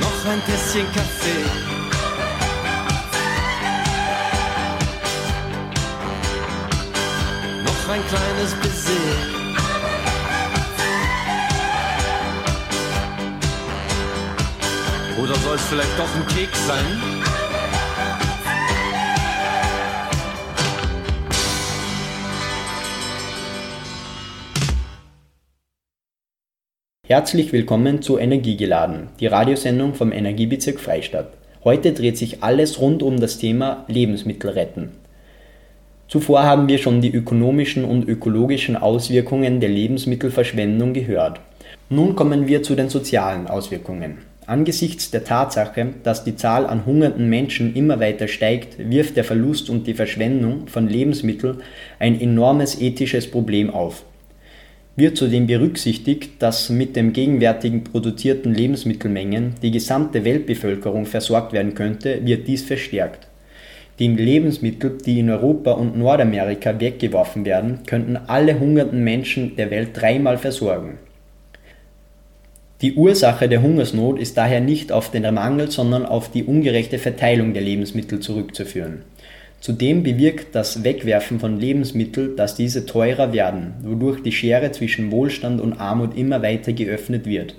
Noch 0.00 0.30
ein 0.30 0.40
Tässchen 0.44 0.86
Kaffee. 0.92 1.44
Noch 7.64 7.92
ein 7.92 8.02
kleines 8.08 8.54
Baiser. 8.60 9.46
Oder 15.18 15.34
soll 15.36 15.56
es 15.56 15.62
vielleicht 15.62 15.98
doch 15.98 16.14
ein 16.14 16.26
Keks 16.26 16.66
sein? 16.66 17.15
Herzlich 27.08 27.52
willkommen 27.52 28.02
zu 28.02 28.18
Energiegeladen, 28.18 29.10
die 29.20 29.28
Radiosendung 29.28 29.94
vom 29.94 30.10
Energiebezirk 30.10 30.80
Freistadt. 30.80 31.28
Heute 31.62 31.92
dreht 31.92 32.18
sich 32.18 32.42
alles 32.42 32.80
rund 32.80 33.00
um 33.00 33.20
das 33.20 33.38
Thema 33.38 33.84
Lebensmittel 33.86 34.50
retten. 34.50 34.90
Zuvor 36.08 36.42
haben 36.42 36.66
wir 36.66 36.78
schon 36.78 37.00
die 37.00 37.14
ökonomischen 37.14 37.84
und 37.84 38.08
ökologischen 38.08 38.76
Auswirkungen 38.76 39.60
der 39.60 39.68
Lebensmittelverschwendung 39.68 40.94
gehört. 40.94 41.38
Nun 41.90 42.16
kommen 42.16 42.48
wir 42.48 42.64
zu 42.64 42.74
den 42.74 42.88
sozialen 42.88 43.46
Auswirkungen. 43.46 44.18
Angesichts 44.46 45.12
der 45.12 45.22
Tatsache, 45.22 45.86
dass 46.02 46.24
die 46.24 46.34
Zahl 46.34 46.66
an 46.66 46.86
hungernden 46.86 47.30
Menschen 47.30 47.76
immer 47.76 48.00
weiter 48.00 48.26
steigt, 48.26 48.78
wirft 48.90 49.16
der 49.16 49.22
Verlust 49.22 49.70
und 49.70 49.86
die 49.86 49.94
Verschwendung 49.94 50.66
von 50.66 50.88
Lebensmitteln 50.88 51.62
ein 52.00 52.20
enormes 52.20 52.80
ethisches 52.80 53.30
Problem 53.30 53.70
auf. 53.70 54.02
Wird 54.98 55.18
zudem 55.18 55.46
berücksichtigt, 55.46 56.42
dass 56.42 56.70
mit 56.70 56.96
den 56.96 57.12
gegenwärtigen 57.12 57.84
produzierten 57.84 58.54
Lebensmittelmengen 58.54 59.54
die 59.62 59.70
gesamte 59.70 60.24
Weltbevölkerung 60.24 61.04
versorgt 61.04 61.52
werden 61.52 61.74
könnte, 61.74 62.24
wird 62.24 62.48
dies 62.48 62.62
verstärkt. 62.62 63.28
Die 63.98 64.08
Lebensmittel, 64.08 64.96
die 65.04 65.20
in 65.20 65.28
Europa 65.28 65.72
und 65.72 65.98
Nordamerika 65.98 66.80
weggeworfen 66.80 67.44
werden, 67.44 67.80
könnten 67.84 68.16
alle 68.16 68.58
hungernden 68.58 69.04
Menschen 69.04 69.54
der 69.56 69.70
Welt 69.70 69.90
dreimal 69.92 70.38
versorgen. 70.38 70.98
Die 72.82 72.94
Ursache 72.94 73.48
der 73.48 73.60
Hungersnot 73.60 74.18
ist 74.18 74.38
daher 74.38 74.60
nicht 74.60 74.92
auf 74.92 75.10
den 75.10 75.22
Mangel, 75.34 75.70
sondern 75.70 76.06
auf 76.06 76.30
die 76.30 76.44
ungerechte 76.44 76.98
Verteilung 76.98 77.52
der 77.52 77.62
Lebensmittel 77.62 78.20
zurückzuführen. 78.20 79.02
Zudem 79.66 80.04
bewirkt 80.04 80.54
das 80.54 80.84
Wegwerfen 80.84 81.40
von 81.40 81.58
Lebensmitteln, 81.58 82.36
dass 82.36 82.54
diese 82.54 82.86
teurer 82.86 83.32
werden, 83.32 83.74
wodurch 83.82 84.22
die 84.22 84.30
Schere 84.30 84.70
zwischen 84.70 85.10
Wohlstand 85.10 85.60
und 85.60 85.80
Armut 85.80 86.16
immer 86.16 86.40
weiter 86.40 86.72
geöffnet 86.72 87.26
wird. 87.26 87.56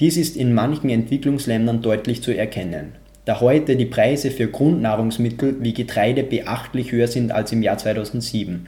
Dies 0.00 0.16
ist 0.16 0.36
in 0.36 0.52
manchen 0.52 0.90
Entwicklungsländern 0.90 1.80
deutlich 1.80 2.24
zu 2.24 2.36
erkennen, 2.36 2.96
da 3.24 3.40
heute 3.40 3.76
die 3.76 3.86
Preise 3.86 4.32
für 4.32 4.48
Grundnahrungsmittel 4.48 5.58
wie 5.60 5.72
Getreide 5.72 6.24
beachtlich 6.24 6.90
höher 6.90 7.06
sind 7.06 7.30
als 7.30 7.52
im 7.52 7.62
Jahr 7.62 7.78
2007. 7.78 8.66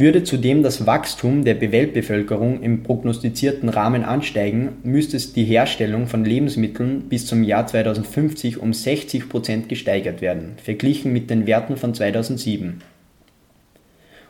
Würde 0.00 0.24
zudem 0.24 0.62
das 0.62 0.86
Wachstum 0.86 1.44
der 1.44 1.60
Weltbevölkerung 1.60 2.62
im 2.62 2.82
prognostizierten 2.82 3.68
Rahmen 3.68 4.02
ansteigen, 4.02 4.78
müsste 4.82 5.18
die 5.18 5.44
Herstellung 5.44 6.06
von 6.06 6.24
Lebensmitteln 6.24 7.10
bis 7.10 7.26
zum 7.26 7.42
Jahr 7.42 7.66
2050 7.66 8.62
um 8.62 8.72
60 8.72 9.28
Prozent 9.28 9.68
gesteigert 9.68 10.22
werden, 10.22 10.52
verglichen 10.56 11.12
mit 11.12 11.28
den 11.28 11.46
Werten 11.46 11.76
von 11.76 11.92
2007. 11.92 12.80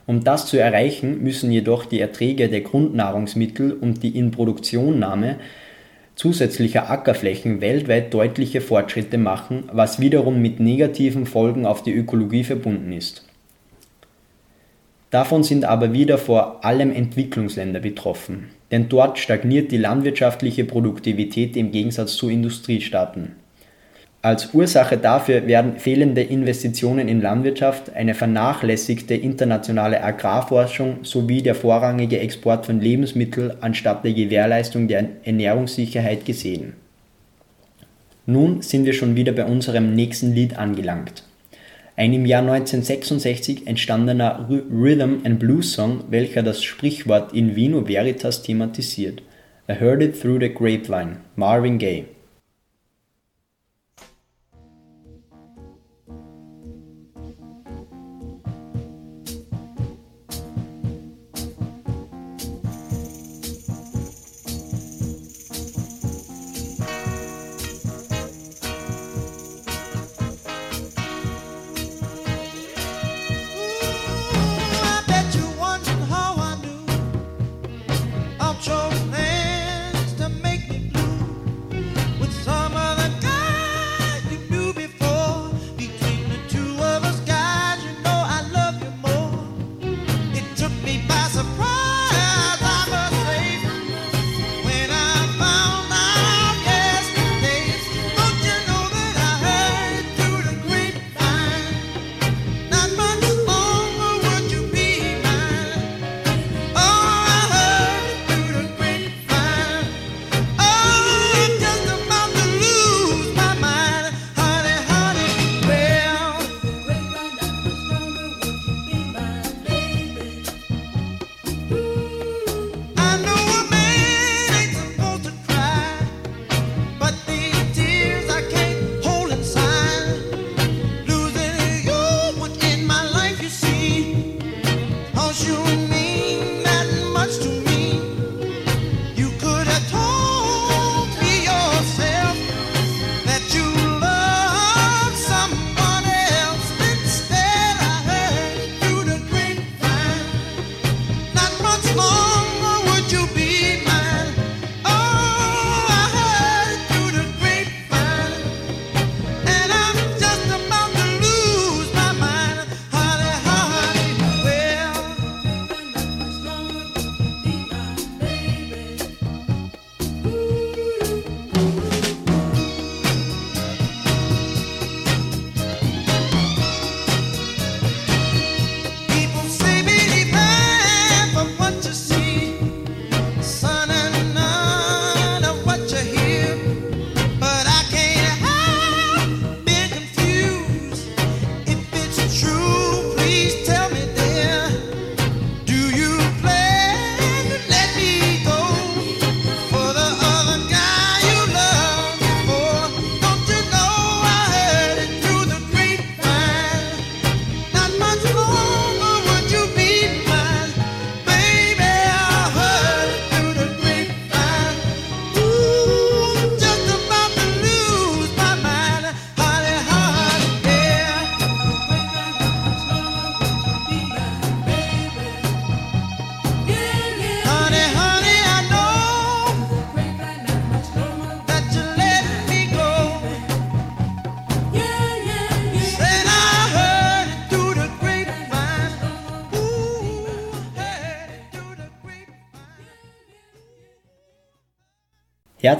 Um 0.08 0.24
das 0.24 0.46
zu 0.46 0.56
erreichen, 0.56 1.22
müssen 1.22 1.52
jedoch 1.52 1.84
die 1.84 2.00
Erträge 2.00 2.48
der 2.48 2.62
Grundnahrungsmittel 2.62 3.72
und 3.72 4.02
die 4.02 4.18
Inproduktionnahme 4.18 5.36
zusätzlicher 6.16 6.90
Ackerflächen 6.90 7.60
weltweit 7.60 8.12
deutliche 8.12 8.60
Fortschritte 8.60 9.18
machen, 9.18 9.68
was 9.72 10.00
wiederum 10.00 10.42
mit 10.42 10.58
negativen 10.58 11.26
Folgen 11.26 11.64
auf 11.64 11.84
die 11.84 11.94
Ökologie 11.94 12.42
verbunden 12.42 12.92
ist 12.92 13.29
Davon 15.10 15.42
sind 15.42 15.64
aber 15.64 15.92
wieder 15.92 16.18
vor 16.18 16.64
allem 16.64 16.92
Entwicklungsländer 16.92 17.80
betroffen, 17.80 18.50
denn 18.70 18.88
dort 18.88 19.18
stagniert 19.18 19.72
die 19.72 19.76
landwirtschaftliche 19.76 20.64
Produktivität 20.64 21.56
im 21.56 21.72
Gegensatz 21.72 22.14
zu 22.14 22.28
Industriestaaten. 22.28 23.32
Als 24.22 24.52
Ursache 24.52 24.98
dafür 24.98 25.46
werden 25.46 25.78
fehlende 25.78 26.22
Investitionen 26.22 27.08
in 27.08 27.22
Landwirtschaft, 27.22 27.94
eine 27.94 28.14
vernachlässigte 28.14 29.14
internationale 29.14 30.04
Agrarforschung 30.04 31.04
sowie 31.04 31.40
der 31.40 31.54
vorrangige 31.54 32.20
Export 32.20 32.66
von 32.66 32.80
Lebensmitteln 32.80 33.54
anstatt 33.62 34.04
der 34.04 34.12
Gewährleistung 34.12 34.88
der 34.88 35.08
Ernährungssicherheit 35.24 36.26
gesehen. 36.26 36.74
Nun 38.26 38.60
sind 38.60 38.84
wir 38.84 38.92
schon 38.92 39.16
wieder 39.16 39.32
bei 39.32 39.46
unserem 39.46 39.94
nächsten 39.94 40.34
Lied 40.34 40.56
angelangt. 40.56 41.24
Ein 42.00 42.14
im 42.14 42.24
Jahr 42.24 42.40
1966 42.40 43.66
entstandener 43.66 44.48
Rhythm 44.48 45.18
and 45.22 45.38
Blues 45.38 45.74
Song, 45.74 46.04
welcher 46.08 46.42
das 46.42 46.64
Sprichwort 46.64 47.34
in 47.34 47.56
vino 47.56 47.86
veritas 47.86 48.42
thematisiert. 48.42 49.20
I 49.68 49.74
heard 49.74 50.02
it 50.02 50.18
through 50.18 50.40
the 50.40 50.48
grapevine, 50.48 51.18
Marvin 51.36 51.76
Gaye. 51.76 52.06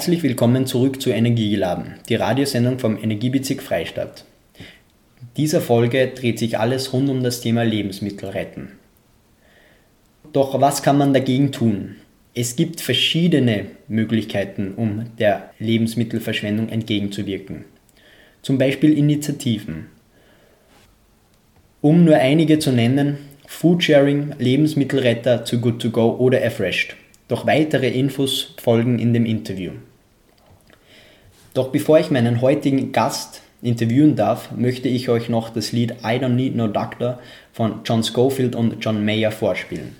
Herzlich 0.00 0.22
willkommen 0.22 0.64
zurück 0.64 1.02
zu 1.02 1.10
Energiegeladen, 1.10 1.96
die 2.08 2.14
Radiosendung 2.14 2.78
vom 2.78 2.96
Energiebezirk 2.96 3.62
Freistadt. 3.62 4.24
In 4.58 5.26
dieser 5.36 5.60
Folge 5.60 6.08
dreht 6.08 6.38
sich 6.38 6.58
alles 6.58 6.94
rund 6.94 7.10
um 7.10 7.22
das 7.22 7.42
Thema 7.42 7.64
Lebensmittel 7.64 8.30
retten. 8.30 8.68
Doch 10.32 10.58
was 10.58 10.82
kann 10.82 10.96
man 10.96 11.12
dagegen 11.12 11.52
tun? 11.52 11.96
Es 12.32 12.56
gibt 12.56 12.80
verschiedene 12.80 13.66
Möglichkeiten, 13.88 14.72
um 14.74 15.04
der 15.18 15.50
Lebensmittelverschwendung 15.58 16.70
entgegenzuwirken. 16.70 17.66
Zum 18.40 18.56
Beispiel 18.56 18.96
Initiativen. 18.96 19.88
Um 21.82 22.06
nur 22.06 22.16
einige 22.16 22.58
zu 22.58 22.72
nennen, 22.72 23.18
Foodsharing, 23.46 24.34
Lebensmittelretter, 24.38 25.44
Too 25.44 25.58
Good 25.58 25.82
To 25.82 25.90
Go 25.90 26.16
oder 26.16 26.40
Erfreshed. 26.40 26.96
Doch 27.28 27.46
weitere 27.46 27.90
Infos 27.90 28.54
folgen 28.56 28.98
in 28.98 29.12
dem 29.12 29.26
Interview. 29.26 29.72
Doch 31.54 31.68
bevor 31.68 31.98
ich 31.98 32.10
meinen 32.10 32.40
heutigen 32.40 32.92
Gast 32.92 33.42
interviewen 33.62 34.16
darf, 34.16 34.52
möchte 34.52 34.88
ich 34.88 35.08
euch 35.08 35.28
noch 35.28 35.50
das 35.50 35.72
Lied 35.72 35.92
I 36.02 36.18
Don't 36.18 36.30
Need 36.30 36.56
No 36.56 36.68
Doctor 36.68 37.18
von 37.52 37.80
John 37.84 38.02
Schofield 38.02 38.54
und 38.54 38.76
John 38.80 39.04
Mayer 39.04 39.32
vorspielen. 39.32 39.96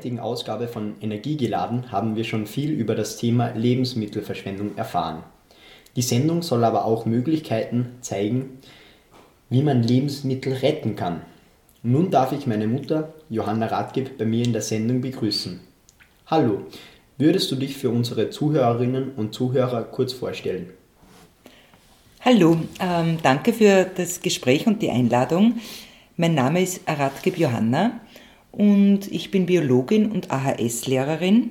Heutigen 0.00 0.18
Ausgabe 0.18 0.66
von 0.66 0.94
Energiegeladen 1.02 1.92
haben 1.92 2.16
wir 2.16 2.24
schon 2.24 2.46
viel 2.46 2.70
über 2.70 2.94
das 2.94 3.18
Thema 3.18 3.50
Lebensmittelverschwendung 3.50 4.78
erfahren. 4.78 5.24
Die 5.94 6.00
Sendung 6.00 6.40
soll 6.40 6.64
aber 6.64 6.86
auch 6.86 7.04
Möglichkeiten 7.04 7.98
zeigen, 8.00 8.60
wie 9.50 9.62
man 9.62 9.82
Lebensmittel 9.82 10.54
retten 10.54 10.96
kann. 10.96 11.20
Nun 11.82 12.10
darf 12.10 12.32
ich 12.32 12.46
meine 12.46 12.66
Mutter 12.66 13.12
Johanna 13.28 13.66
Radgeb 13.66 14.16
bei 14.16 14.24
mir 14.24 14.42
in 14.42 14.54
der 14.54 14.62
Sendung 14.62 15.02
begrüßen. 15.02 15.60
Hallo, 16.28 16.62
würdest 17.18 17.50
du 17.50 17.56
dich 17.56 17.76
für 17.76 17.90
unsere 17.90 18.30
Zuhörerinnen 18.30 19.10
und 19.18 19.34
Zuhörer 19.34 19.82
kurz 19.82 20.14
vorstellen? 20.14 20.70
Hallo, 22.22 22.56
ähm, 22.80 23.18
danke 23.22 23.52
für 23.52 23.84
das 23.94 24.22
Gespräch 24.22 24.66
und 24.66 24.80
die 24.80 24.90
Einladung. 24.90 25.60
Mein 26.16 26.34
Name 26.34 26.62
ist 26.62 26.88
Aratgeb 26.88 27.36
Johanna 27.36 28.00
und 28.52 29.10
ich 29.10 29.30
bin 29.30 29.46
Biologin 29.46 30.10
und 30.10 30.30
AHS-Lehrerin. 30.30 31.50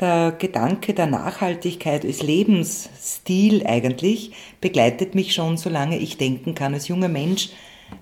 Der 0.00 0.32
Gedanke 0.32 0.92
der 0.92 1.06
Nachhaltigkeit 1.06 2.04
als 2.04 2.22
Lebensstil 2.22 3.66
eigentlich 3.66 4.32
begleitet 4.60 5.14
mich 5.14 5.32
schon, 5.32 5.56
solange 5.56 5.98
ich 5.98 6.18
denken 6.18 6.54
kann. 6.54 6.74
Als 6.74 6.88
junger 6.88 7.08
Mensch 7.08 7.50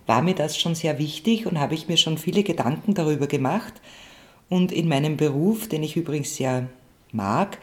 war 0.07 0.23
mir 0.23 0.35
das 0.35 0.59
schon 0.59 0.75
sehr 0.75 0.99
wichtig 0.99 1.47
und 1.47 1.61
habe 1.61 1.75
ich 1.75 1.89
mir 1.89 1.97
schon 1.97 2.19
viele 2.19 2.43
Gedanken 2.43 2.95
darüber 2.95 3.27
gemacht. 3.27 3.75
Und 4.49 4.73
in 4.73 4.89
meinem 4.89 5.17
Beruf, 5.17 5.69
den 5.69 5.83
ich 5.83 5.97
übrigens 5.97 6.37
sehr 6.37 6.69
mag, 7.13 7.59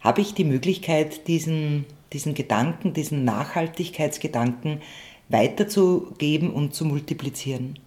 habe 0.00 0.20
ich 0.20 0.34
die 0.34 0.44
Möglichkeit, 0.44 1.26
diesen, 1.28 1.84
diesen 2.12 2.34
Gedanken, 2.34 2.92
diesen 2.92 3.24
Nachhaltigkeitsgedanken 3.24 4.80
weiterzugeben 5.28 6.50
und 6.50 6.74
zu 6.74 6.84
multiplizieren. 6.84 7.78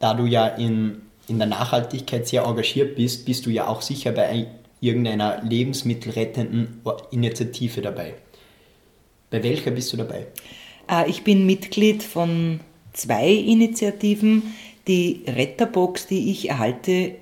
Da 0.00 0.14
du 0.14 0.26
ja 0.26 0.46
in, 0.48 1.02
in 1.28 1.38
der 1.38 1.46
Nachhaltigkeit 1.46 2.26
sehr 2.26 2.42
engagiert 2.42 2.96
bist, 2.96 3.24
bist 3.26 3.46
du 3.46 3.50
ja 3.50 3.68
auch 3.68 3.82
sicher 3.82 4.10
bei 4.10 4.46
irgendeiner 4.80 5.42
lebensmittelrettenden 5.42 6.80
Initiative 7.12 7.82
dabei. 7.82 8.14
Bei 9.30 9.42
welcher 9.42 9.70
bist 9.70 9.92
du 9.92 9.96
dabei? 9.96 10.26
Äh, 10.90 11.08
Ich 11.08 11.22
bin 11.22 11.46
Mitglied 11.46 12.02
von 12.02 12.60
zwei 12.92 13.30
Initiativen. 13.30 14.54
Die 14.88 15.22
Retterbox, 15.26 16.06
die 16.06 16.30
ich 16.30 16.48
erhalte, 16.48 17.16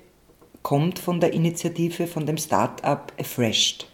kommt 0.63 0.99
von 0.99 1.21
der 1.21 1.33
Initiative 1.33 2.07
von 2.07 2.25
dem 2.25 2.39
Start-up 2.39 3.13
Afreshed. 3.19 3.87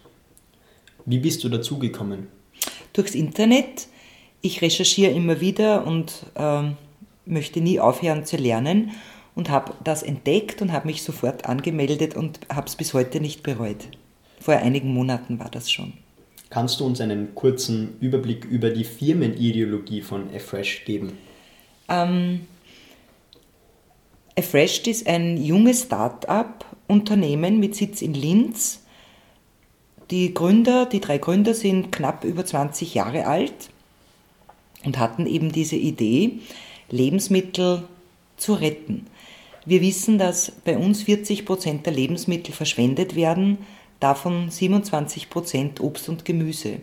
Wie 1.06 1.18
bist 1.18 1.42
du 1.42 1.48
dazugekommen? 1.48 2.28
Durchs 2.92 3.14
Internet. 3.14 3.88
Ich 4.42 4.60
recherchiere 4.60 5.10
immer 5.12 5.40
wieder 5.40 5.86
und 5.86 6.26
ähm, 6.36 6.76
möchte 7.26 7.60
nie 7.60 7.80
aufhören 7.80 8.24
zu 8.24 8.36
lernen 8.36 8.92
und 9.34 9.50
habe 9.50 9.74
das 9.82 10.02
entdeckt 10.02 10.62
und 10.62 10.72
habe 10.72 10.86
mich 10.86 11.02
sofort 11.02 11.46
angemeldet 11.46 12.14
und 12.14 12.40
habe 12.52 12.66
es 12.66 12.76
bis 12.76 12.94
heute 12.94 13.20
nicht 13.20 13.42
bereut. 13.42 13.88
Vor 14.40 14.54
einigen 14.54 14.92
Monaten 14.92 15.38
war 15.38 15.50
das 15.50 15.70
schon. 15.70 15.94
Kannst 16.50 16.78
du 16.78 16.86
uns 16.86 17.00
einen 17.00 17.34
kurzen 17.34 17.96
Überblick 18.00 18.44
über 18.44 18.70
die 18.70 18.84
Firmenideologie 18.84 20.02
von 20.02 20.28
Afresh 20.34 20.84
geben? 20.84 21.18
Ähm, 21.88 22.46
Afreshed 24.38 24.86
ist 24.86 25.06
ein 25.06 25.42
junges 25.42 25.82
Start-up-Unternehmen 25.82 27.58
mit 27.58 27.74
Sitz 27.74 28.02
in 28.02 28.14
Linz. 28.14 28.82
Die 30.10 30.34
Gründer, 30.34 30.86
die 30.86 31.00
drei 31.00 31.18
Gründer 31.18 31.54
sind 31.54 31.90
knapp 31.90 32.24
über 32.24 32.44
20 32.44 32.94
Jahre 32.94 33.26
alt 33.26 33.70
und 34.84 34.98
hatten 34.98 35.26
eben 35.26 35.50
diese 35.50 35.76
Idee, 35.76 36.40
Lebensmittel 36.90 37.84
zu 38.36 38.54
retten. 38.54 39.06
Wir 39.66 39.80
wissen, 39.80 40.18
dass 40.18 40.52
bei 40.64 40.76
uns 40.76 41.02
40 41.02 41.46
Prozent 41.46 41.86
der 41.86 41.92
Lebensmittel 41.92 42.52
verschwendet 42.52 43.16
werden, 43.16 43.58
davon 44.00 44.50
27 44.50 45.30
Prozent 45.30 45.80
Obst 45.80 46.08
und 46.08 46.24
Gemüse. 46.24 46.80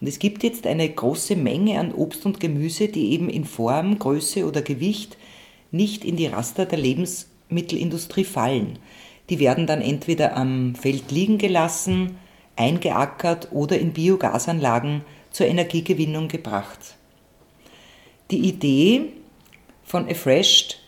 Und 0.00 0.06
es 0.06 0.18
gibt 0.18 0.42
jetzt 0.42 0.66
eine 0.66 0.88
große 0.88 1.36
Menge 1.36 1.80
an 1.80 1.92
Obst 1.94 2.26
und 2.26 2.40
Gemüse, 2.40 2.88
die 2.88 3.12
eben 3.12 3.30
in 3.30 3.46
Form, 3.46 3.98
Größe 3.98 4.46
oder 4.46 4.60
Gewicht 4.60 5.16
nicht 5.70 6.04
in 6.04 6.16
die 6.16 6.26
Raster 6.26 6.66
der 6.66 6.78
Lebensmittelindustrie 6.78 8.24
fallen. 8.24 8.78
Die 9.30 9.38
werden 9.38 9.66
dann 9.66 9.80
entweder 9.80 10.36
am 10.36 10.74
Feld 10.74 11.10
liegen 11.10 11.38
gelassen, 11.38 12.18
eingeackert 12.56 13.48
oder 13.52 13.78
in 13.78 13.92
Biogasanlagen 13.92 15.02
zur 15.30 15.46
Energiegewinnung 15.46 16.28
gebracht. 16.28 16.95
Die 18.30 18.48
Idee 18.48 19.12
von 19.84 20.08
Afreshed 20.08 20.80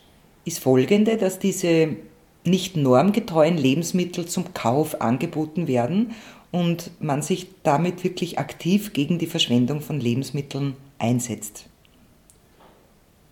ist 0.43 0.59
folgende, 0.59 1.17
dass 1.17 1.39
diese 1.39 1.95
nicht 2.43 2.75
normgetreuen 2.75 3.57
Lebensmittel 3.57 4.25
zum 4.25 4.53
Kauf 4.53 5.01
angeboten 5.01 5.67
werden 5.67 6.11
und 6.51 6.91
man 6.99 7.21
sich 7.21 7.47
damit 7.63 8.03
wirklich 8.03 8.39
aktiv 8.39 8.93
gegen 8.93 9.19
die 9.19 9.27
Verschwendung 9.27 9.81
von 9.81 9.99
Lebensmitteln 9.99 10.75
einsetzt. 10.97 11.65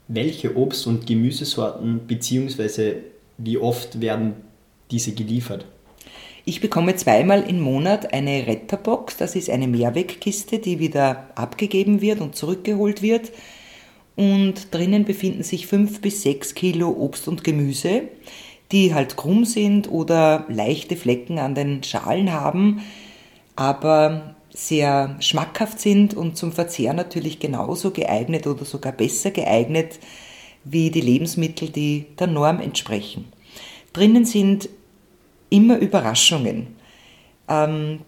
Welche 0.08 0.56
Obst- 0.56 0.88
und 0.88 1.06
Gemüsesorten 1.06 2.00
bzw. 2.08 2.96
wie 3.38 3.58
oft 3.58 4.00
werden 4.00 4.36
diese 4.90 5.14
geliefert? 5.14 5.66
Ich 6.46 6.62
bekomme 6.62 6.96
zweimal 6.96 7.42
im 7.42 7.60
Monat 7.60 8.14
eine 8.14 8.48
Retterbox, 8.48 9.18
das 9.18 9.36
ist 9.36 9.50
eine 9.50 9.68
Mehrwegkiste, 9.68 10.60
die 10.60 10.80
wieder 10.80 11.28
abgegeben 11.36 12.00
wird 12.00 12.22
und 12.22 12.38
zurückgeholt 12.38 13.02
wird. 13.02 13.34
Und 14.18 14.74
drinnen 14.74 15.06
befinden 15.06 15.44
sich 15.44 15.68
fünf 15.68 16.02
bis 16.02 16.24
sechs 16.24 16.56
Kilo 16.56 16.90
Obst 16.90 17.28
und 17.28 17.44
Gemüse, 17.44 18.02
die 18.72 18.94
halt 18.94 19.16
krumm 19.16 19.46
sind 19.46 19.90
oder 19.90 20.46
leichte 20.50 20.96
Flecken 20.96 21.38
an 21.38 21.54
den 21.54 21.84
Schalen 21.84 22.34
haben, 22.34 22.82
aber 23.56 24.36
sehr 24.50 25.16
schmackhaft 25.20 25.80
sind 25.80 26.16
und 26.16 26.36
zum 26.36 26.52
Verzehr 26.52 26.94
natürlich 26.94 27.38
genauso 27.40 27.92
geeignet 27.92 28.48
oder 28.48 28.66
sogar 28.66 28.92
besser 28.92 29.30
geeignet 29.30 30.00
wie 30.64 30.90
die 30.90 31.02
Lebensmittel, 31.02 31.70
die 31.70 32.08
der 32.20 32.26
Norm 32.26 32.60
entsprechen. 32.60 33.26
Drinnen 33.94 34.26
sind 34.26 34.68
immer 35.52 35.78
Überraschungen. 35.78 36.76
Ähm, 37.48 38.00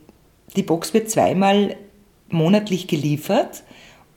die 0.56 0.64
Box 0.64 0.94
wird 0.96 1.12
zweimal 1.12 1.76
monatlich 2.30 2.88
geliefert 2.88 3.64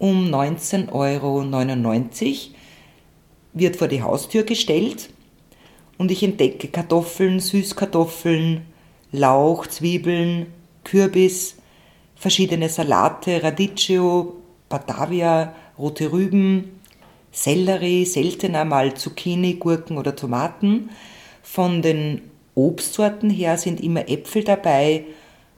um 0.02 0.34
19,99 0.34 0.90
Euro, 0.90 1.44
wird 3.52 3.76
vor 3.76 3.86
die 3.86 4.02
Haustür 4.02 4.42
gestellt 4.42 5.10
und 5.96 6.10
ich 6.10 6.24
entdecke 6.24 6.66
Kartoffeln, 6.66 7.38
Süßkartoffeln, 7.38 8.62
Lauch, 9.12 9.68
Zwiebeln, 9.68 10.46
Kürbis, 10.82 11.54
verschiedene 12.16 12.68
Salate, 12.68 13.44
Radicchio, 13.44 14.38
Batavia, 14.68 15.54
rote 15.78 16.10
Rüben, 16.10 16.80
Sellerie, 17.30 18.04
seltener 18.04 18.64
mal 18.64 18.94
Zucchini, 18.94 19.54
Gurken 19.54 19.98
oder 19.98 20.16
Tomaten. 20.16 20.90
Von 21.44 21.80
den 21.80 22.22
Obstsorten 22.56 23.30
her 23.30 23.56
sind 23.56 23.80
immer 23.80 24.08
Äpfel 24.08 24.42
dabei, 24.42 25.04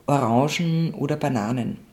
Orangen 0.05 0.93
oder 0.93 1.15
Bananen. 1.15 1.84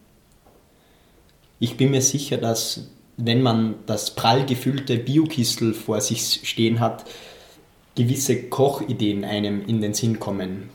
Ich 1.63 1.77
bin 1.77 1.93
mir 1.93 2.03
sicher, 2.03 2.39
dass 2.39 2.89
wenn 3.17 3.41
man 3.41 3.77
das 3.87 4.17
prall 4.17 4.45
gefüllte 4.47 4.99
Biokistel 4.99 5.75
vor 5.75 6.01
sich 6.01 6.41
stehen 6.43 6.81
hat, 6.81 7.05
gewisse 7.95 8.49
Kochideen 8.49 9.25
einem 9.25 9.65
in 9.65 9.81
den 9.81 9.95
Sinn 9.95 10.19
kommen. 10.19 10.71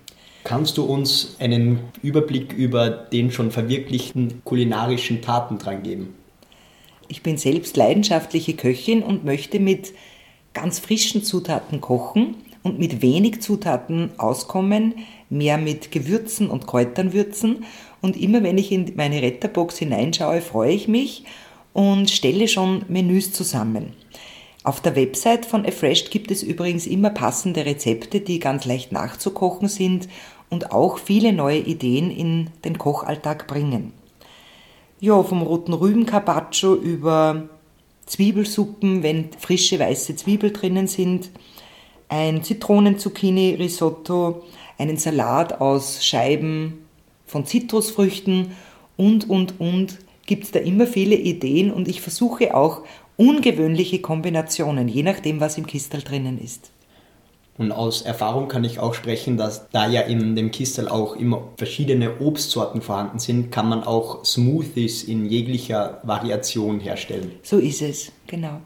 Kannst 0.46 0.78
du 0.78 0.86
uns 0.86 1.36
einen 1.40 1.80
Überblick 2.02 2.54
über 2.54 2.90
den 2.90 3.32
schon 3.32 3.52
verwirklichten 3.52 4.42
kulinarischen 4.46 5.22
Tatendrang 5.22 5.84
geben? 5.84 6.16
Ich 7.10 7.22
bin 7.22 7.36
selbst 7.36 7.76
leidenschaftliche 7.76 8.54
Köchin 8.54 9.04
und 9.04 9.26
möchte 9.26 9.60
mit 9.60 9.92
ganz 10.54 10.80
frischen 10.80 11.22
Zutaten 11.22 11.82
kochen 11.82 12.36
und 12.64 12.80
mit 12.80 13.02
wenig 13.02 13.42
Zutaten 13.42 14.12
auskommen, 14.18 14.94
mehr 15.30 15.58
mit 15.58 15.92
Gewürzen 15.92 16.50
und 16.50 16.66
Kräutern 16.66 17.12
würzen. 17.12 17.66
Und 18.02 18.16
immer 18.16 18.44
wenn 18.44 18.58
ich 18.58 18.72
in 18.72 18.94
meine 18.96 19.22
Retterbox 19.22 19.78
hineinschaue, 19.78 20.42
freue 20.42 20.72
ich 20.72 20.88
mich 20.88 21.24
und 21.74 22.10
stelle 22.10 22.48
schon 22.48 22.86
Menüs 22.88 23.34
zusammen. 23.34 23.94
Auf 24.64 24.82
der 24.82 24.96
Website 24.96 25.46
von 25.46 25.66
Afreshed 25.66 26.12
gibt 26.12 26.30
es 26.30 26.44
übrigens 26.44 26.88
immer 26.88 27.10
passende 27.10 27.66
Rezepte, 27.66 28.20
die 28.20 28.40
ganz 28.40 28.66
leicht 28.66 28.92
nachzukochen 28.92 29.70
sind 29.70 30.10
und 30.50 30.72
auch 30.72 30.98
viele 30.98 31.34
neue 31.34 31.60
Ideen 31.60 32.12
in 32.12 32.50
den 32.66 32.78
Kochalltag 32.78 33.48
bringen. 33.48 33.94
Ja, 35.00 35.22
vom 35.24 35.42
roten 35.42 35.74
Rüben-Carpaccio 35.74 36.76
über 36.76 37.48
Zwiebelsuppen, 38.08 39.04
wenn 39.04 39.30
frische 39.38 39.80
weiße 39.80 40.16
Zwiebel 40.16 40.52
drinnen 40.52 40.88
sind, 40.88 41.30
ein 42.10 42.44
Zitronen-Zucchini-Risotto, 42.44 44.44
einen 44.78 44.98
Salat 44.98 45.62
aus 45.62 46.04
Scheiben 46.04 46.87
von 47.28 47.46
Zitrusfrüchten 47.46 48.54
und, 48.96 49.30
und, 49.30 49.60
und 49.60 50.00
gibt 50.26 50.46
es 50.46 50.52
da 50.52 50.60
immer 50.60 50.88
viele 50.88 51.16
Ideen 51.16 51.72
und 51.72 51.88
ich 51.88 52.02
versuche 52.02 52.56
auch 52.56 52.82
ungewöhnliche 53.18 54.00
Kombinationen, 54.00 54.88
je 54.88 55.04
nachdem, 55.04 55.40
was 55.40 55.58
im 55.58 55.68
Kistel 55.68 56.02
drinnen 56.02 56.40
ist. 56.40 56.72
Und 57.58 57.72
aus 57.72 58.04
Erfahrung 58.04 58.48
kann 58.48 58.64
ich 58.64 58.80
auch 58.80 58.94
sprechen, 58.94 59.36
dass 59.36 59.68
da 59.70 59.90
ja 59.90 60.02
in 60.02 60.36
dem 60.36 60.52
Kistel 60.52 60.88
auch 60.88 61.16
immer 61.16 61.50
verschiedene 61.58 62.20
Obstsorten 62.20 62.82
vorhanden 62.82 63.18
sind, 63.18 63.52
kann 63.52 63.68
man 63.68 63.84
auch 63.84 64.24
Smoothies 64.24 65.04
in 65.04 65.26
jeglicher 65.26 66.00
Variation 66.04 66.80
herstellen. 66.80 67.32
So 67.42 67.58
ist 67.58 67.82
es, 67.82 68.12
genau. 68.28 68.62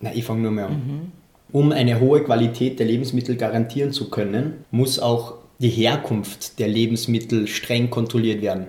Na, 0.00 0.12
ich 0.12 0.24
fange 0.24 0.42
nur 0.42 0.50
mal 0.50 0.64
an. 0.64 0.72
Mhm. 0.72 1.12
Um 1.52 1.72
eine 1.72 2.00
hohe 2.00 2.24
Qualität 2.24 2.78
der 2.78 2.86
Lebensmittel 2.86 3.36
garantieren 3.36 3.92
zu 3.92 4.10
können, 4.10 4.64
muss 4.70 4.98
auch 4.98 5.34
die 5.60 5.68
Herkunft 5.68 6.58
der 6.58 6.68
Lebensmittel 6.68 7.46
streng 7.46 7.90
kontrolliert 7.90 8.42
werden. 8.42 8.68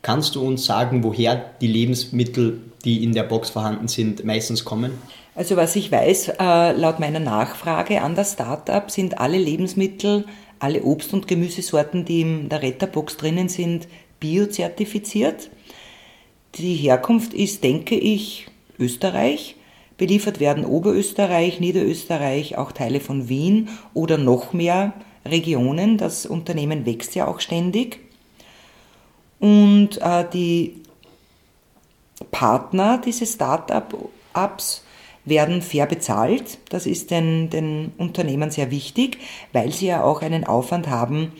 Kannst 0.00 0.34
du 0.34 0.44
uns 0.44 0.64
sagen, 0.64 1.04
woher 1.04 1.52
die 1.60 1.68
Lebensmittel, 1.68 2.60
die 2.84 3.04
in 3.04 3.12
der 3.12 3.22
Box 3.22 3.50
vorhanden 3.50 3.86
sind, 3.86 4.24
meistens 4.24 4.64
kommen? 4.64 4.92
Also 5.34 5.56
was 5.56 5.76
ich 5.76 5.92
weiß, 5.92 6.32
äh, 6.40 6.72
laut 6.72 6.98
meiner 6.98 7.20
Nachfrage 7.20 8.02
an 8.02 8.16
das 8.16 8.32
Startup 8.32 8.90
sind 8.90 9.18
alle 9.18 9.38
Lebensmittel, 9.38 10.24
alle 10.58 10.82
Obst- 10.82 11.12
und 11.12 11.28
Gemüsesorten, 11.28 12.04
die 12.04 12.22
in 12.22 12.48
der 12.48 12.62
Retterbox 12.62 13.16
drinnen 13.16 13.48
sind, 13.48 13.86
biozertifiziert. 14.18 15.50
Die 16.56 16.74
Herkunft 16.74 17.34
ist, 17.34 17.62
denke 17.62 17.94
ich, 17.94 18.46
Österreich. 18.78 19.56
Beliefert 19.98 20.40
werden 20.40 20.64
Oberösterreich, 20.64 21.60
Niederösterreich, 21.60 22.56
auch 22.58 22.72
Teile 22.72 23.00
von 23.00 23.28
Wien 23.28 23.68
oder 23.94 24.18
noch 24.18 24.52
mehr 24.52 24.94
Regionen. 25.24 25.98
Das 25.98 26.26
Unternehmen 26.26 26.86
wächst 26.86 27.14
ja 27.14 27.26
auch 27.26 27.40
ständig. 27.40 28.00
Und 29.38 30.00
äh, 30.00 30.24
die 30.32 30.82
Partner 32.30 33.00
dieses 33.04 33.34
Start-ups 33.34 34.84
werden 35.24 35.62
fair 35.62 35.86
bezahlt. 35.86 36.58
Das 36.68 36.86
ist 36.86 37.10
den, 37.10 37.50
den 37.50 37.92
Unternehmen 37.98 38.50
sehr 38.50 38.70
wichtig, 38.70 39.18
weil 39.52 39.72
sie 39.72 39.86
ja 39.86 40.04
auch 40.04 40.22
einen 40.22 40.44
Aufwand 40.44 40.88
haben, 40.88 41.32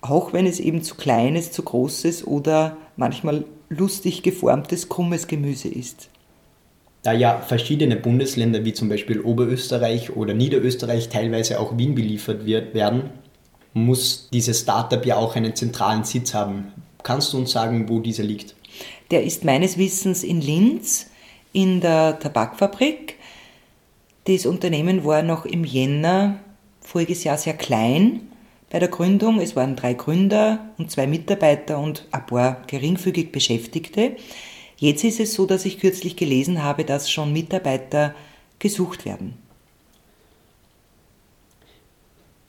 auch 0.00 0.32
wenn 0.32 0.46
es 0.46 0.60
eben 0.60 0.82
zu 0.82 0.94
kleines, 0.94 1.52
zu 1.52 1.62
großes 1.62 2.26
oder 2.26 2.76
manchmal 2.96 3.44
lustig 3.68 4.22
geformtes, 4.22 4.88
krummes 4.88 5.26
Gemüse 5.26 5.68
ist. 5.68 6.08
Da 7.02 7.12
ja 7.12 7.40
verschiedene 7.40 7.96
Bundesländer 7.96 8.64
wie 8.64 8.72
zum 8.72 8.88
Beispiel 8.88 9.20
Oberösterreich 9.20 10.16
oder 10.16 10.34
Niederösterreich, 10.34 11.08
teilweise 11.08 11.60
auch 11.60 11.78
Wien 11.78 11.94
beliefert 11.94 12.44
wird, 12.44 12.74
werden, 12.74 13.10
muss 13.74 14.28
dieses 14.32 14.60
Startup 14.60 15.04
ja 15.04 15.16
auch 15.16 15.36
einen 15.36 15.54
zentralen 15.54 16.04
Sitz 16.04 16.34
haben. 16.34 16.72
Kannst 17.02 17.32
du 17.32 17.38
uns 17.38 17.52
sagen, 17.52 17.88
wo 17.88 18.00
dieser 18.00 18.24
liegt? 18.24 18.54
Der 19.10 19.24
ist 19.24 19.44
meines 19.44 19.78
Wissens 19.78 20.22
in 20.22 20.40
Linz 20.40 21.06
in 21.52 21.80
der 21.80 22.18
Tabakfabrik. 22.18 23.16
Das 24.24 24.46
Unternehmen 24.46 25.04
war 25.04 25.22
noch 25.22 25.46
im 25.46 25.64
Jänner 25.64 26.40
voriges 26.80 27.24
Jahr 27.24 27.38
sehr 27.38 27.54
klein 27.54 28.20
bei 28.70 28.78
der 28.78 28.88
Gründung. 28.88 29.40
Es 29.40 29.56
waren 29.56 29.76
drei 29.76 29.94
Gründer 29.94 30.70
und 30.76 30.90
zwei 30.90 31.06
Mitarbeiter 31.06 31.78
und 31.78 32.06
ein 32.10 32.26
paar 32.26 32.62
geringfügig 32.66 33.32
Beschäftigte. 33.32 34.16
Jetzt 34.76 35.04
ist 35.04 35.20
es 35.20 35.34
so, 35.34 35.46
dass 35.46 35.64
ich 35.64 35.80
kürzlich 35.80 36.16
gelesen 36.16 36.62
habe, 36.62 36.84
dass 36.84 37.10
schon 37.10 37.32
Mitarbeiter 37.32 38.14
gesucht 38.58 39.04
werden. 39.04 39.34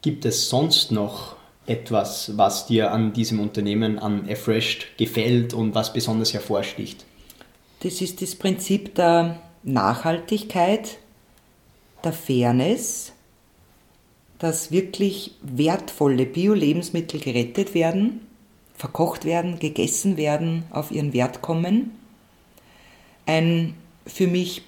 Gibt 0.01 0.25
es 0.25 0.49
sonst 0.49 0.91
noch 0.91 1.35
etwas, 1.65 2.37
was 2.37 2.65
dir 2.65 2.91
an 2.91 3.13
diesem 3.13 3.39
Unternehmen, 3.39 3.99
an 3.99 4.29
Afreshed 4.29 4.97
gefällt 4.97 5.53
und 5.53 5.75
was 5.75 5.93
besonders 5.93 6.33
hervorsticht? 6.33 7.05
Das 7.81 8.01
ist 8.01 8.21
das 8.21 8.35
Prinzip 8.35 8.95
der 8.95 9.39
Nachhaltigkeit, 9.63 10.97
der 12.03 12.13
Fairness, 12.13 13.13
dass 14.39 14.71
wirklich 14.71 15.33
wertvolle 15.41 16.25
Bio-Lebensmittel 16.25 17.19
gerettet 17.19 17.73
werden 17.73 18.21
verkocht 18.79 19.25
werden, 19.25 19.59
gegessen 19.59 20.15
werden, 20.15 20.63
auf 20.71 20.89
ihren 20.89 21.11
Wert 21.11 21.41
kommen. 21.41 21.91
Ein 23.25 23.75
für 24.07 24.25
mich 24.25 24.61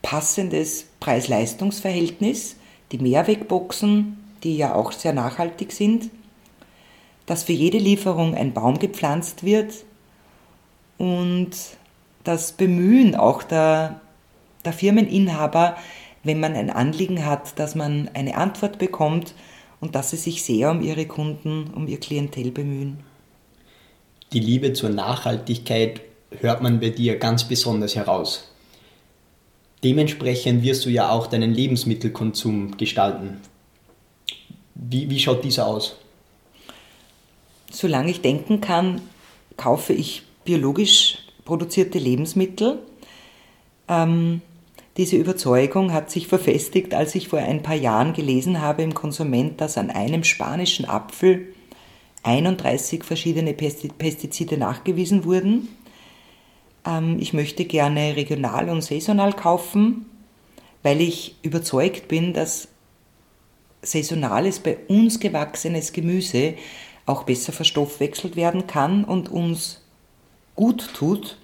passendes 0.00 0.86
Preis-Leistungs-Verhältnis, 1.00 2.56
die 2.92 2.98
Mehrwegboxen, 2.98 4.16
die 4.46 4.56
ja 4.56 4.76
auch 4.76 4.92
sehr 4.92 5.12
nachhaltig 5.12 5.72
sind, 5.72 6.08
dass 7.26 7.42
für 7.42 7.52
jede 7.52 7.78
Lieferung 7.78 8.36
ein 8.36 8.54
Baum 8.54 8.78
gepflanzt 8.78 9.42
wird 9.42 9.74
und 10.98 11.50
das 12.22 12.52
Bemühen 12.52 13.16
auch 13.16 13.42
der, 13.42 14.00
der 14.64 14.72
Firmeninhaber, 14.72 15.76
wenn 16.22 16.38
man 16.38 16.54
ein 16.54 16.70
Anliegen 16.70 17.26
hat, 17.26 17.58
dass 17.58 17.74
man 17.74 18.08
eine 18.14 18.36
Antwort 18.36 18.78
bekommt 18.78 19.34
und 19.80 19.96
dass 19.96 20.10
sie 20.10 20.16
sich 20.16 20.44
sehr 20.44 20.70
um 20.70 20.80
ihre 20.80 21.06
Kunden, 21.06 21.72
um 21.74 21.88
ihr 21.88 21.98
Klientel 21.98 22.52
bemühen. 22.52 22.98
Die 24.32 24.40
Liebe 24.40 24.72
zur 24.72 24.90
Nachhaltigkeit 24.90 26.02
hört 26.40 26.62
man 26.62 26.78
bei 26.78 26.90
dir 26.90 27.18
ganz 27.18 27.44
besonders 27.44 27.96
heraus. 27.96 28.52
Dementsprechend 29.82 30.62
wirst 30.62 30.84
du 30.86 30.90
ja 30.90 31.10
auch 31.10 31.26
deinen 31.26 31.52
Lebensmittelkonsum 31.52 32.76
gestalten. 32.76 33.40
Wie, 34.74 35.08
wie 35.08 35.18
schaut 35.18 35.44
dieser 35.44 35.66
aus? 35.66 35.96
Solange 37.70 38.10
ich 38.10 38.20
denken 38.20 38.60
kann, 38.60 39.00
kaufe 39.56 39.92
ich 39.92 40.22
biologisch 40.44 41.18
produzierte 41.44 41.98
Lebensmittel. 41.98 42.78
Ähm, 43.88 44.42
diese 44.96 45.16
Überzeugung 45.16 45.92
hat 45.92 46.10
sich 46.10 46.26
verfestigt, 46.26 46.94
als 46.94 47.14
ich 47.14 47.28
vor 47.28 47.38
ein 47.38 47.62
paar 47.62 47.74
Jahren 47.74 48.14
gelesen 48.14 48.60
habe 48.60 48.82
im 48.82 48.94
Konsument, 48.94 49.60
dass 49.60 49.76
an 49.76 49.90
einem 49.90 50.24
spanischen 50.24 50.86
Apfel 50.86 51.54
31 52.22 53.04
verschiedene 53.04 53.52
Pestizide 53.54 54.56
nachgewiesen 54.58 55.24
wurden. 55.24 55.68
Ähm, 56.86 57.18
ich 57.20 57.32
möchte 57.32 57.64
gerne 57.64 58.16
regional 58.16 58.68
und 58.68 58.82
saisonal 58.82 59.32
kaufen, 59.32 60.06
weil 60.82 61.00
ich 61.00 61.36
überzeugt 61.42 62.08
bin, 62.08 62.32
dass 62.32 62.68
saisonales 63.86 64.60
bei 64.60 64.78
uns 64.88 65.20
gewachsenes 65.20 65.92
Gemüse 65.92 66.54
auch 67.06 67.22
besser 67.22 67.52
verstoffwechselt 67.52 68.36
werden 68.36 68.66
kann 68.66 69.04
und 69.04 69.30
uns 69.30 69.82
gut 70.54 70.92
tut. 70.94 71.38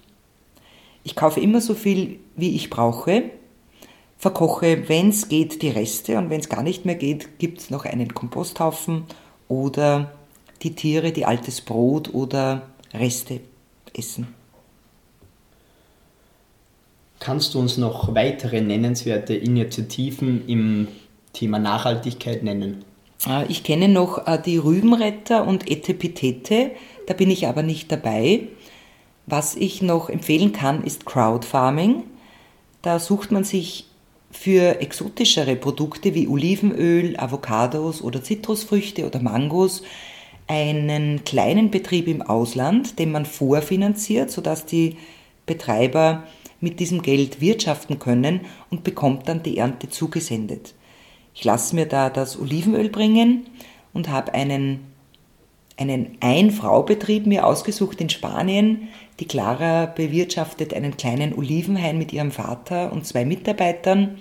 Ich 1.03 1.15
kaufe 1.15 1.39
immer 1.39 1.61
so 1.61 1.73
viel, 1.73 2.19
wie 2.35 2.55
ich 2.55 2.69
brauche 2.69 3.23
verkoche, 4.23 4.87
wenn 4.87 5.09
es 5.09 5.27
geht, 5.27 5.61
die 5.61 5.69
Reste 5.69 6.17
und 6.17 6.29
wenn 6.29 6.39
es 6.39 6.47
gar 6.47 6.63
nicht 6.63 6.85
mehr 6.85 6.95
geht, 6.95 7.39
gibt 7.39 7.59
es 7.59 7.69
noch 7.69 7.83
einen 7.83 8.13
Komposthaufen 8.13 9.03
oder 9.49 10.13
die 10.61 10.75
Tiere, 10.75 11.11
die 11.11 11.25
altes 11.25 11.59
Brot 11.59 12.13
oder 12.13 12.69
Reste 12.93 13.41
essen. 13.93 14.33
Kannst 17.19 17.53
du 17.53 17.59
uns 17.59 17.77
noch 17.77 18.15
weitere 18.15 18.61
nennenswerte 18.61 19.35
Initiativen 19.35 20.47
im 20.47 20.87
Thema 21.33 21.59
Nachhaltigkeit 21.59 22.43
nennen? 22.43 22.85
Äh, 23.27 23.45
ich 23.47 23.63
kenne 23.63 23.89
noch 23.89 24.27
äh, 24.27 24.39
die 24.43 24.57
Rübenretter 24.57 25.45
und 25.45 25.69
Etepetete, 25.69 26.71
da 27.07 27.13
bin 27.13 27.29
ich 27.29 27.47
aber 27.47 27.63
nicht 27.63 27.91
dabei. 27.91 28.47
Was 29.25 29.55
ich 29.55 29.81
noch 29.81 30.09
empfehlen 30.09 30.51
kann, 30.51 30.83
ist 30.83 31.05
Crowdfarming. 31.05 32.03
Da 32.81 32.99
sucht 32.99 33.31
man 33.31 33.43
sich 33.43 33.87
für 34.31 34.81
exotischere 34.81 35.55
Produkte 35.55 36.13
wie 36.13 36.27
Olivenöl, 36.27 37.15
Avocados 37.17 38.01
oder 38.01 38.23
Zitrusfrüchte 38.23 39.05
oder 39.05 39.19
Mangos 39.19 39.83
einen 40.47 41.23
kleinen 41.23 41.71
Betrieb 41.71 42.07
im 42.07 42.21
Ausland, 42.21 42.99
den 42.99 43.11
man 43.11 43.25
vorfinanziert, 43.25 44.31
sodass 44.31 44.65
die 44.65 44.97
Betreiber 45.45 46.23
mit 46.59 46.79
diesem 46.79 47.01
Geld 47.01 47.39
wirtschaften 47.41 47.99
können 47.99 48.41
und 48.69 48.83
bekommt 48.83 49.29
dann 49.29 49.43
die 49.43 49.57
Ernte 49.57 49.89
zugesendet. 49.89 50.73
Ich 51.33 51.43
lasse 51.43 51.75
mir 51.75 51.85
da 51.85 52.09
das 52.09 52.39
Olivenöl 52.39 52.89
bringen 52.89 53.45
und 53.93 54.09
habe 54.09 54.33
einen, 54.33 54.81
einen 55.77 56.17
Ein-Frau-Betrieb 56.19 57.25
mir 57.25 57.45
ausgesucht 57.45 58.01
in 58.01 58.09
Spanien. 58.09 58.89
Die 59.19 59.25
Clara 59.25 59.87
bewirtschaftet 59.87 60.73
einen 60.73 60.97
kleinen 60.97 61.33
Olivenhain 61.33 61.97
mit 61.97 62.13
ihrem 62.13 62.31
Vater 62.31 62.91
und 62.91 63.05
zwei 63.05 63.25
Mitarbeitern 63.25 64.19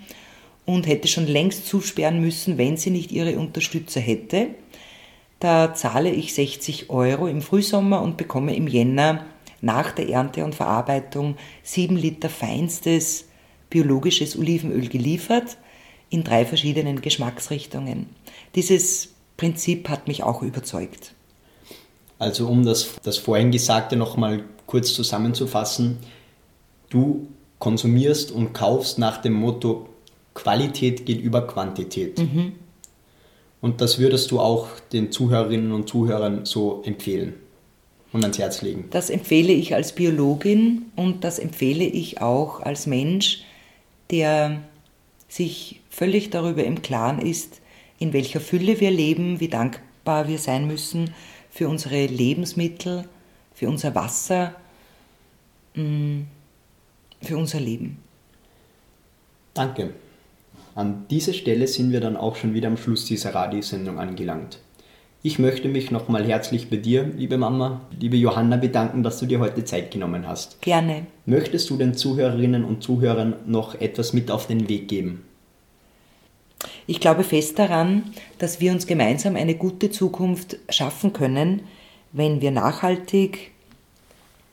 und 0.65 0.87
hätte 0.87 1.09
schon 1.09 1.27
längst 1.27 1.67
zusperren 1.67 2.21
müssen, 2.21 2.57
wenn 2.57 2.77
sie 2.77 2.91
nicht 2.91 3.13
ihre 3.13 3.39
Unterstützer 3.39 4.01
hätte. 4.01 4.49
Da 5.41 5.75
zahle 5.75 6.11
ich 6.11 6.35
60 6.35 6.89
Euro 6.91 7.27
im 7.27 7.43
Frühsommer 7.43 8.01
und 8.01 8.17
bekomme 8.17 8.55
im 8.55 8.69
Jänner 8.69 9.27
nach 9.61 9.93
der 9.93 10.09
Ernte 10.09 10.45
und 10.45 10.55
Verarbeitung 10.55 11.37
7 11.63 11.97
Liter 11.97 12.29
feinstes 12.29 13.27
biologisches 13.69 14.39
Olivenöl 14.39 14.89
geliefert 14.89 15.57
in 16.13 16.25
drei 16.25 16.45
verschiedenen 16.45 17.01
Geschmacksrichtungen. 17.01 18.07
Dieses 18.55 19.15
Prinzip 19.39 19.89
hat 19.89 20.09
mich 20.09 20.23
auch 20.23 20.43
überzeugt. 20.43 21.15
Also 22.19 22.47
um 22.47 22.65
das, 22.65 23.01
das 23.03 23.17
vorhin 23.19 23.51
Gesagte 23.51 23.97
nochmal 23.97 24.45
kurz 24.67 24.95
zusammenzufassen, 24.95 25.99
du 26.91 27.27
konsumierst 27.59 28.31
und 28.31 28.53
kaufst 28.53 28.99
nach 28.99 29.23
dem 29.23 29.33
Motto 29.33 29.89
Qualität 30.35 31.07
geht 31.07 31.21
über 31.21 31.47
Quantität. 31.47 32.19
Mhm. 32.19 32.53
Und 33.61 33.81
das 33.81 33.99
würdest 33.99 34.31
du 34.31 34.41
auch 34.41 34.69
den 34.93 35.13
Zuhörerinnen 35.13 35.73
und 35.73 35.89
Zuhörern 35.89 36.45
so 36.45 36.83
empfehlen 36.85 37.35
und 38.13 38.23
ans 38.23 38.39
Herz 38.39 38.61
legen. 38.63 38.89
Das 38.91 39.09
empfehle 39.09 39.53
ich 39.53 39.75
als 39.75 39.93
Biologin 39.93 40.87
und 40.97 41.25
das 41.25 41.39
empfehle 41.39 41.85
ich 41.85 42.21
auch 42.21 42.61
als 42.61 42.87
Mensch, 42.87 43.45
der 44.11 44.63
sich 45.29 45.82
völlig 45.93 46.31
darüber 46.31 46.65
im 46.65 46.81
Klaren 46.81 47.21
ist, 47.21 47.61
in 47.99 48.13
welcher 48.13 48.41
Fülle 48.41 48.81
wir 48.81 48.91
leben, 48.91 49.41
wie 49.41 49.49
dankbar 49.49 50.27
wir 50.27 50.39
sein 50.39 50.67
müssen 50.67 51.15
für 51.51 51.69
unsere 51.69 52.07
Lebensmittel, 52.07 53.05
für 53.55 53.69
unser 53.69 53.95
Wasser, 53.95 54.55
mm, 55.75 56.23
für 57.21 57.37
unser 57.37 57.61
Leben. 57.61 57.99
Danke. 59.53 59.91
An 60.75 61.05
dieser 61.11 61.35
Stelle 61.35 61.67
sind 61.67 61.93
wir 61.93 62.01
dann 62.01 62.17
auch 62.17 62.37
schon 62.37 62.55
wieder 62.55 62.69
am 62.69 62.79
Schluss 62.79 63.05
dieser 63.05 63.35
Radiosendung 63.35 63.99
angelangt. 63.99 64.59
Ich 65.23 65.39
möchte 65.39 65.69
mich 65.69 65.91
nochmal 65.91 66.25
herzlich 66.25 66.71
bei 66.71 66.79
dir, 66.79 67.05
liebe 67.05 67.37
Mama, 67.37 67.83
liebe 68.01 68.17
Johanna, 68.17 68.57
bedanken, 68.57 69.03
dass 69.03 69.21
du 69.21 69.27
dir 69.27 69.39
heute 69.41 69.65
Zeit 69.65 69.91
genommen 69.91 70.27
hast. 70.27 70.61
Gerne. 70.63 71.07
Möchtest 71.27 71.69
du 71.69 71.77
den 71.77 71.95
Zuhörerinnen 71.95 72.65
und 72.65 72.83
Zuhörern 72.83 73.35
noch 73.47 73.75
etwas 73.75 74.15
mit 74.15 74.31
auf 74.31 74.47
den 74.47 74.69
Weg 74.71 74.89
geben? 74.89 75.23
Ich 76.93 77.01
glaube 77.01 77.25
fest 77.25 77.59
daran, 77.59 78.13
dass 78.37 78.61
wir 78.61 78.71
uns 78.71 78.87
gemeinsam 78.87 79.35
eine 79.35 79.55
gute 79.55 79.91
Zukunft 79.91 80.59
schaffen 80.69 81.15
können, 81.15 81.63
wenn 82.13 82.43
wir 82.43 82.51
nachhaltig, 82.51 83.53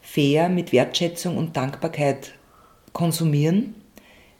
fair, 0.01 0.47
mit 0.47 0.71
Wertschätzung 0.71 1.35
und 1.35 1.57
Dankbarkeit 1.57 2.31
konsumieren, 2.93 3.75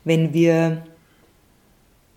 wenn 0.05 0.33
wir 0.33 0.87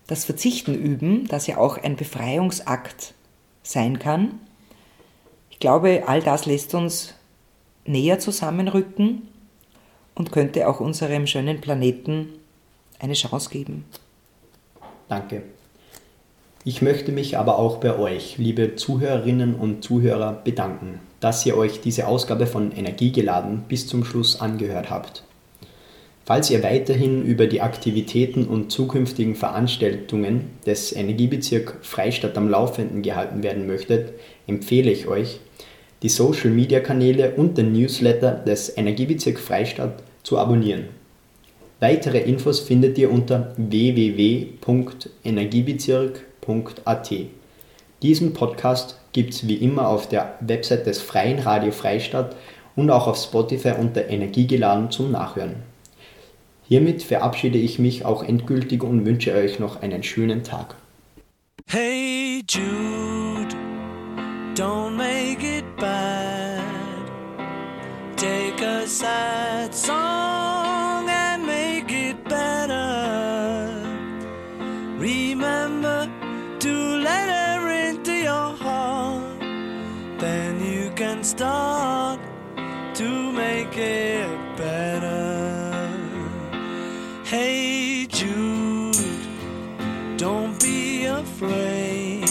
das 0.07 0.23
Verzichten 0.23 0.73
üben, 0.73 1.27
das 1.27 1.47
ja 1.47 1.57
auch 1.57 1.77
ein 1.77 1.97
Befreiungsakt 1.97 3.13
sein 3.61 3.99
kann. 3.99 4.39
Ich 5.49 5.59
glaube, 5.59 6.03
all 6.07 6.21
das 6.21 6.45
lässt 6.45 6.73
uns 6.75 7.13
näher 7.83 8.19
zusammenrücken 8.19 9.27
und 10.15 10.31
könnte 10.31 10.69
auch 10.69 10.79
unserem 10.79 11.27
schönen 11.27 11.59
Planeten 11.59 12.29
eine 12.99 13.15
Chance 13.15 13.49
geben. 13.49 13.83
Danke. 15.09 15.43
Ich 16.65 16.81
möchte 16.81 17.11
mich 17.11 17.37
aber 17.37 17.59
auch 17.59 17.77
bei 17.77 17.99
euch, 17.99 18.37
liebe 18.37 18.77
Zuhörerinnen 18.77 19.55
und 19.55 19.83
Zuhörer, 19.83 20.31
bedanken, 20.45 20.99
dass 21.19 21.45
ihr 21.45 21.57
euch 21.57 21.81
diese 21.81 22.07
Ausgabe 22.07 22.47
von 22.47 22.71
Energiegeladen 22.71 23.63
bis 23.67 23.85
zum 23.85 24.05
Schluss 24.05 24.39
angehört 24.39 24.89
habt. 24.89 25.23
Falls 26.23 26.49
ihr 26.49 26.63
weiterhin 26.63 27.25
über 27.25 27.47
die 27.47 27.59
Aktivitäten 27.59 28.45
und 28.47 28.71
zukünftigen 28.71 29.35
Veranstaltungen 29.35 30.51
des 30.65 30.95
Energiebezirk 30.95 31.79
Freistadt 31.81 32.37
am 32.37 32.47
Laufenden 32.47 33.01
gehalten 33.01 33.43
werden 33.43 33.67
möchtet, 33.67 34.13
empfehle 34.47 34.89
ich 34.89 35.07
euch, 35.07 35.41
die 36.01 36.07
Social-Media-Kanäle 36.07 37.33
und 37.35 37.57
den 37.57 37.73
Newsletter 37.73 38.31
des 38.31 38.77
Energiebezirk 38.77 39.37
Freistadt 39.37 40.01
zu 40.23 40.37
abonnieren. 40.37 40.85
Weitere 41.81 42.19
Infos 42.19 42.61
findet 42.61 42.97
ihr 42.97 43.11
unter 43.11 43.53
www.energiebezirk.at. 46.45 47.11
Diesen 48.01 48.33
Podcast 48.33 48.99
gibt 49.13 49.33
es 49.33 49.47
wie 49.47 49.55
immer 49.55 49.87
auf 49.87 50.09
der 50.09 50.35
Website 50.41 50.85
des 50.85 51.01
Freien 51.01 51.39
Radio 51.39 51.71
Freistadt 51.71 52.35
und 52.75 52.89
auch 52.89 53.07
auf 53.07 53.17
Spotify 53.17 53.73
unter 53.79 54.09
Energiegeladen 54.09 54.91
zum 54.91 55.11
Nachhören. 55.11 55.55
Hiermit 56.67 57.03
verabschiede 57.03 57.57
ich 57.57 57.79
mich 57.79 58.05
auch 58.05 58.23
endgültig 58.23 58.83
und 58.83 59.05
wünsche 59.05 59.33
euch 59.33 59.59
noch 59.59 59.81
einen 59.81 60.03
schönen 60.03 60.43
Tag. 60.43 60.75
Hey 61.67 62.41
Jude, 62.49 63.55
don't 64.55 64.95
make 64.95 65.43
it 65.43 65.65
bad. 65.77 66.61
Take 68.17 68.65
a 68.65 68.85
sad 68.85 69.73
song 69.73 70.42
can 81.23 81.37
start 81.37 82.19
to 82.93 83.31
make 83.31 83.77
it 83.77 84.57
better. 84.57 85.89
Hey 87.23 88.05
Jude, 88.07 88.95
don't 90.17 90.59
be 90.61 91.05
afraid. 91.05 92.22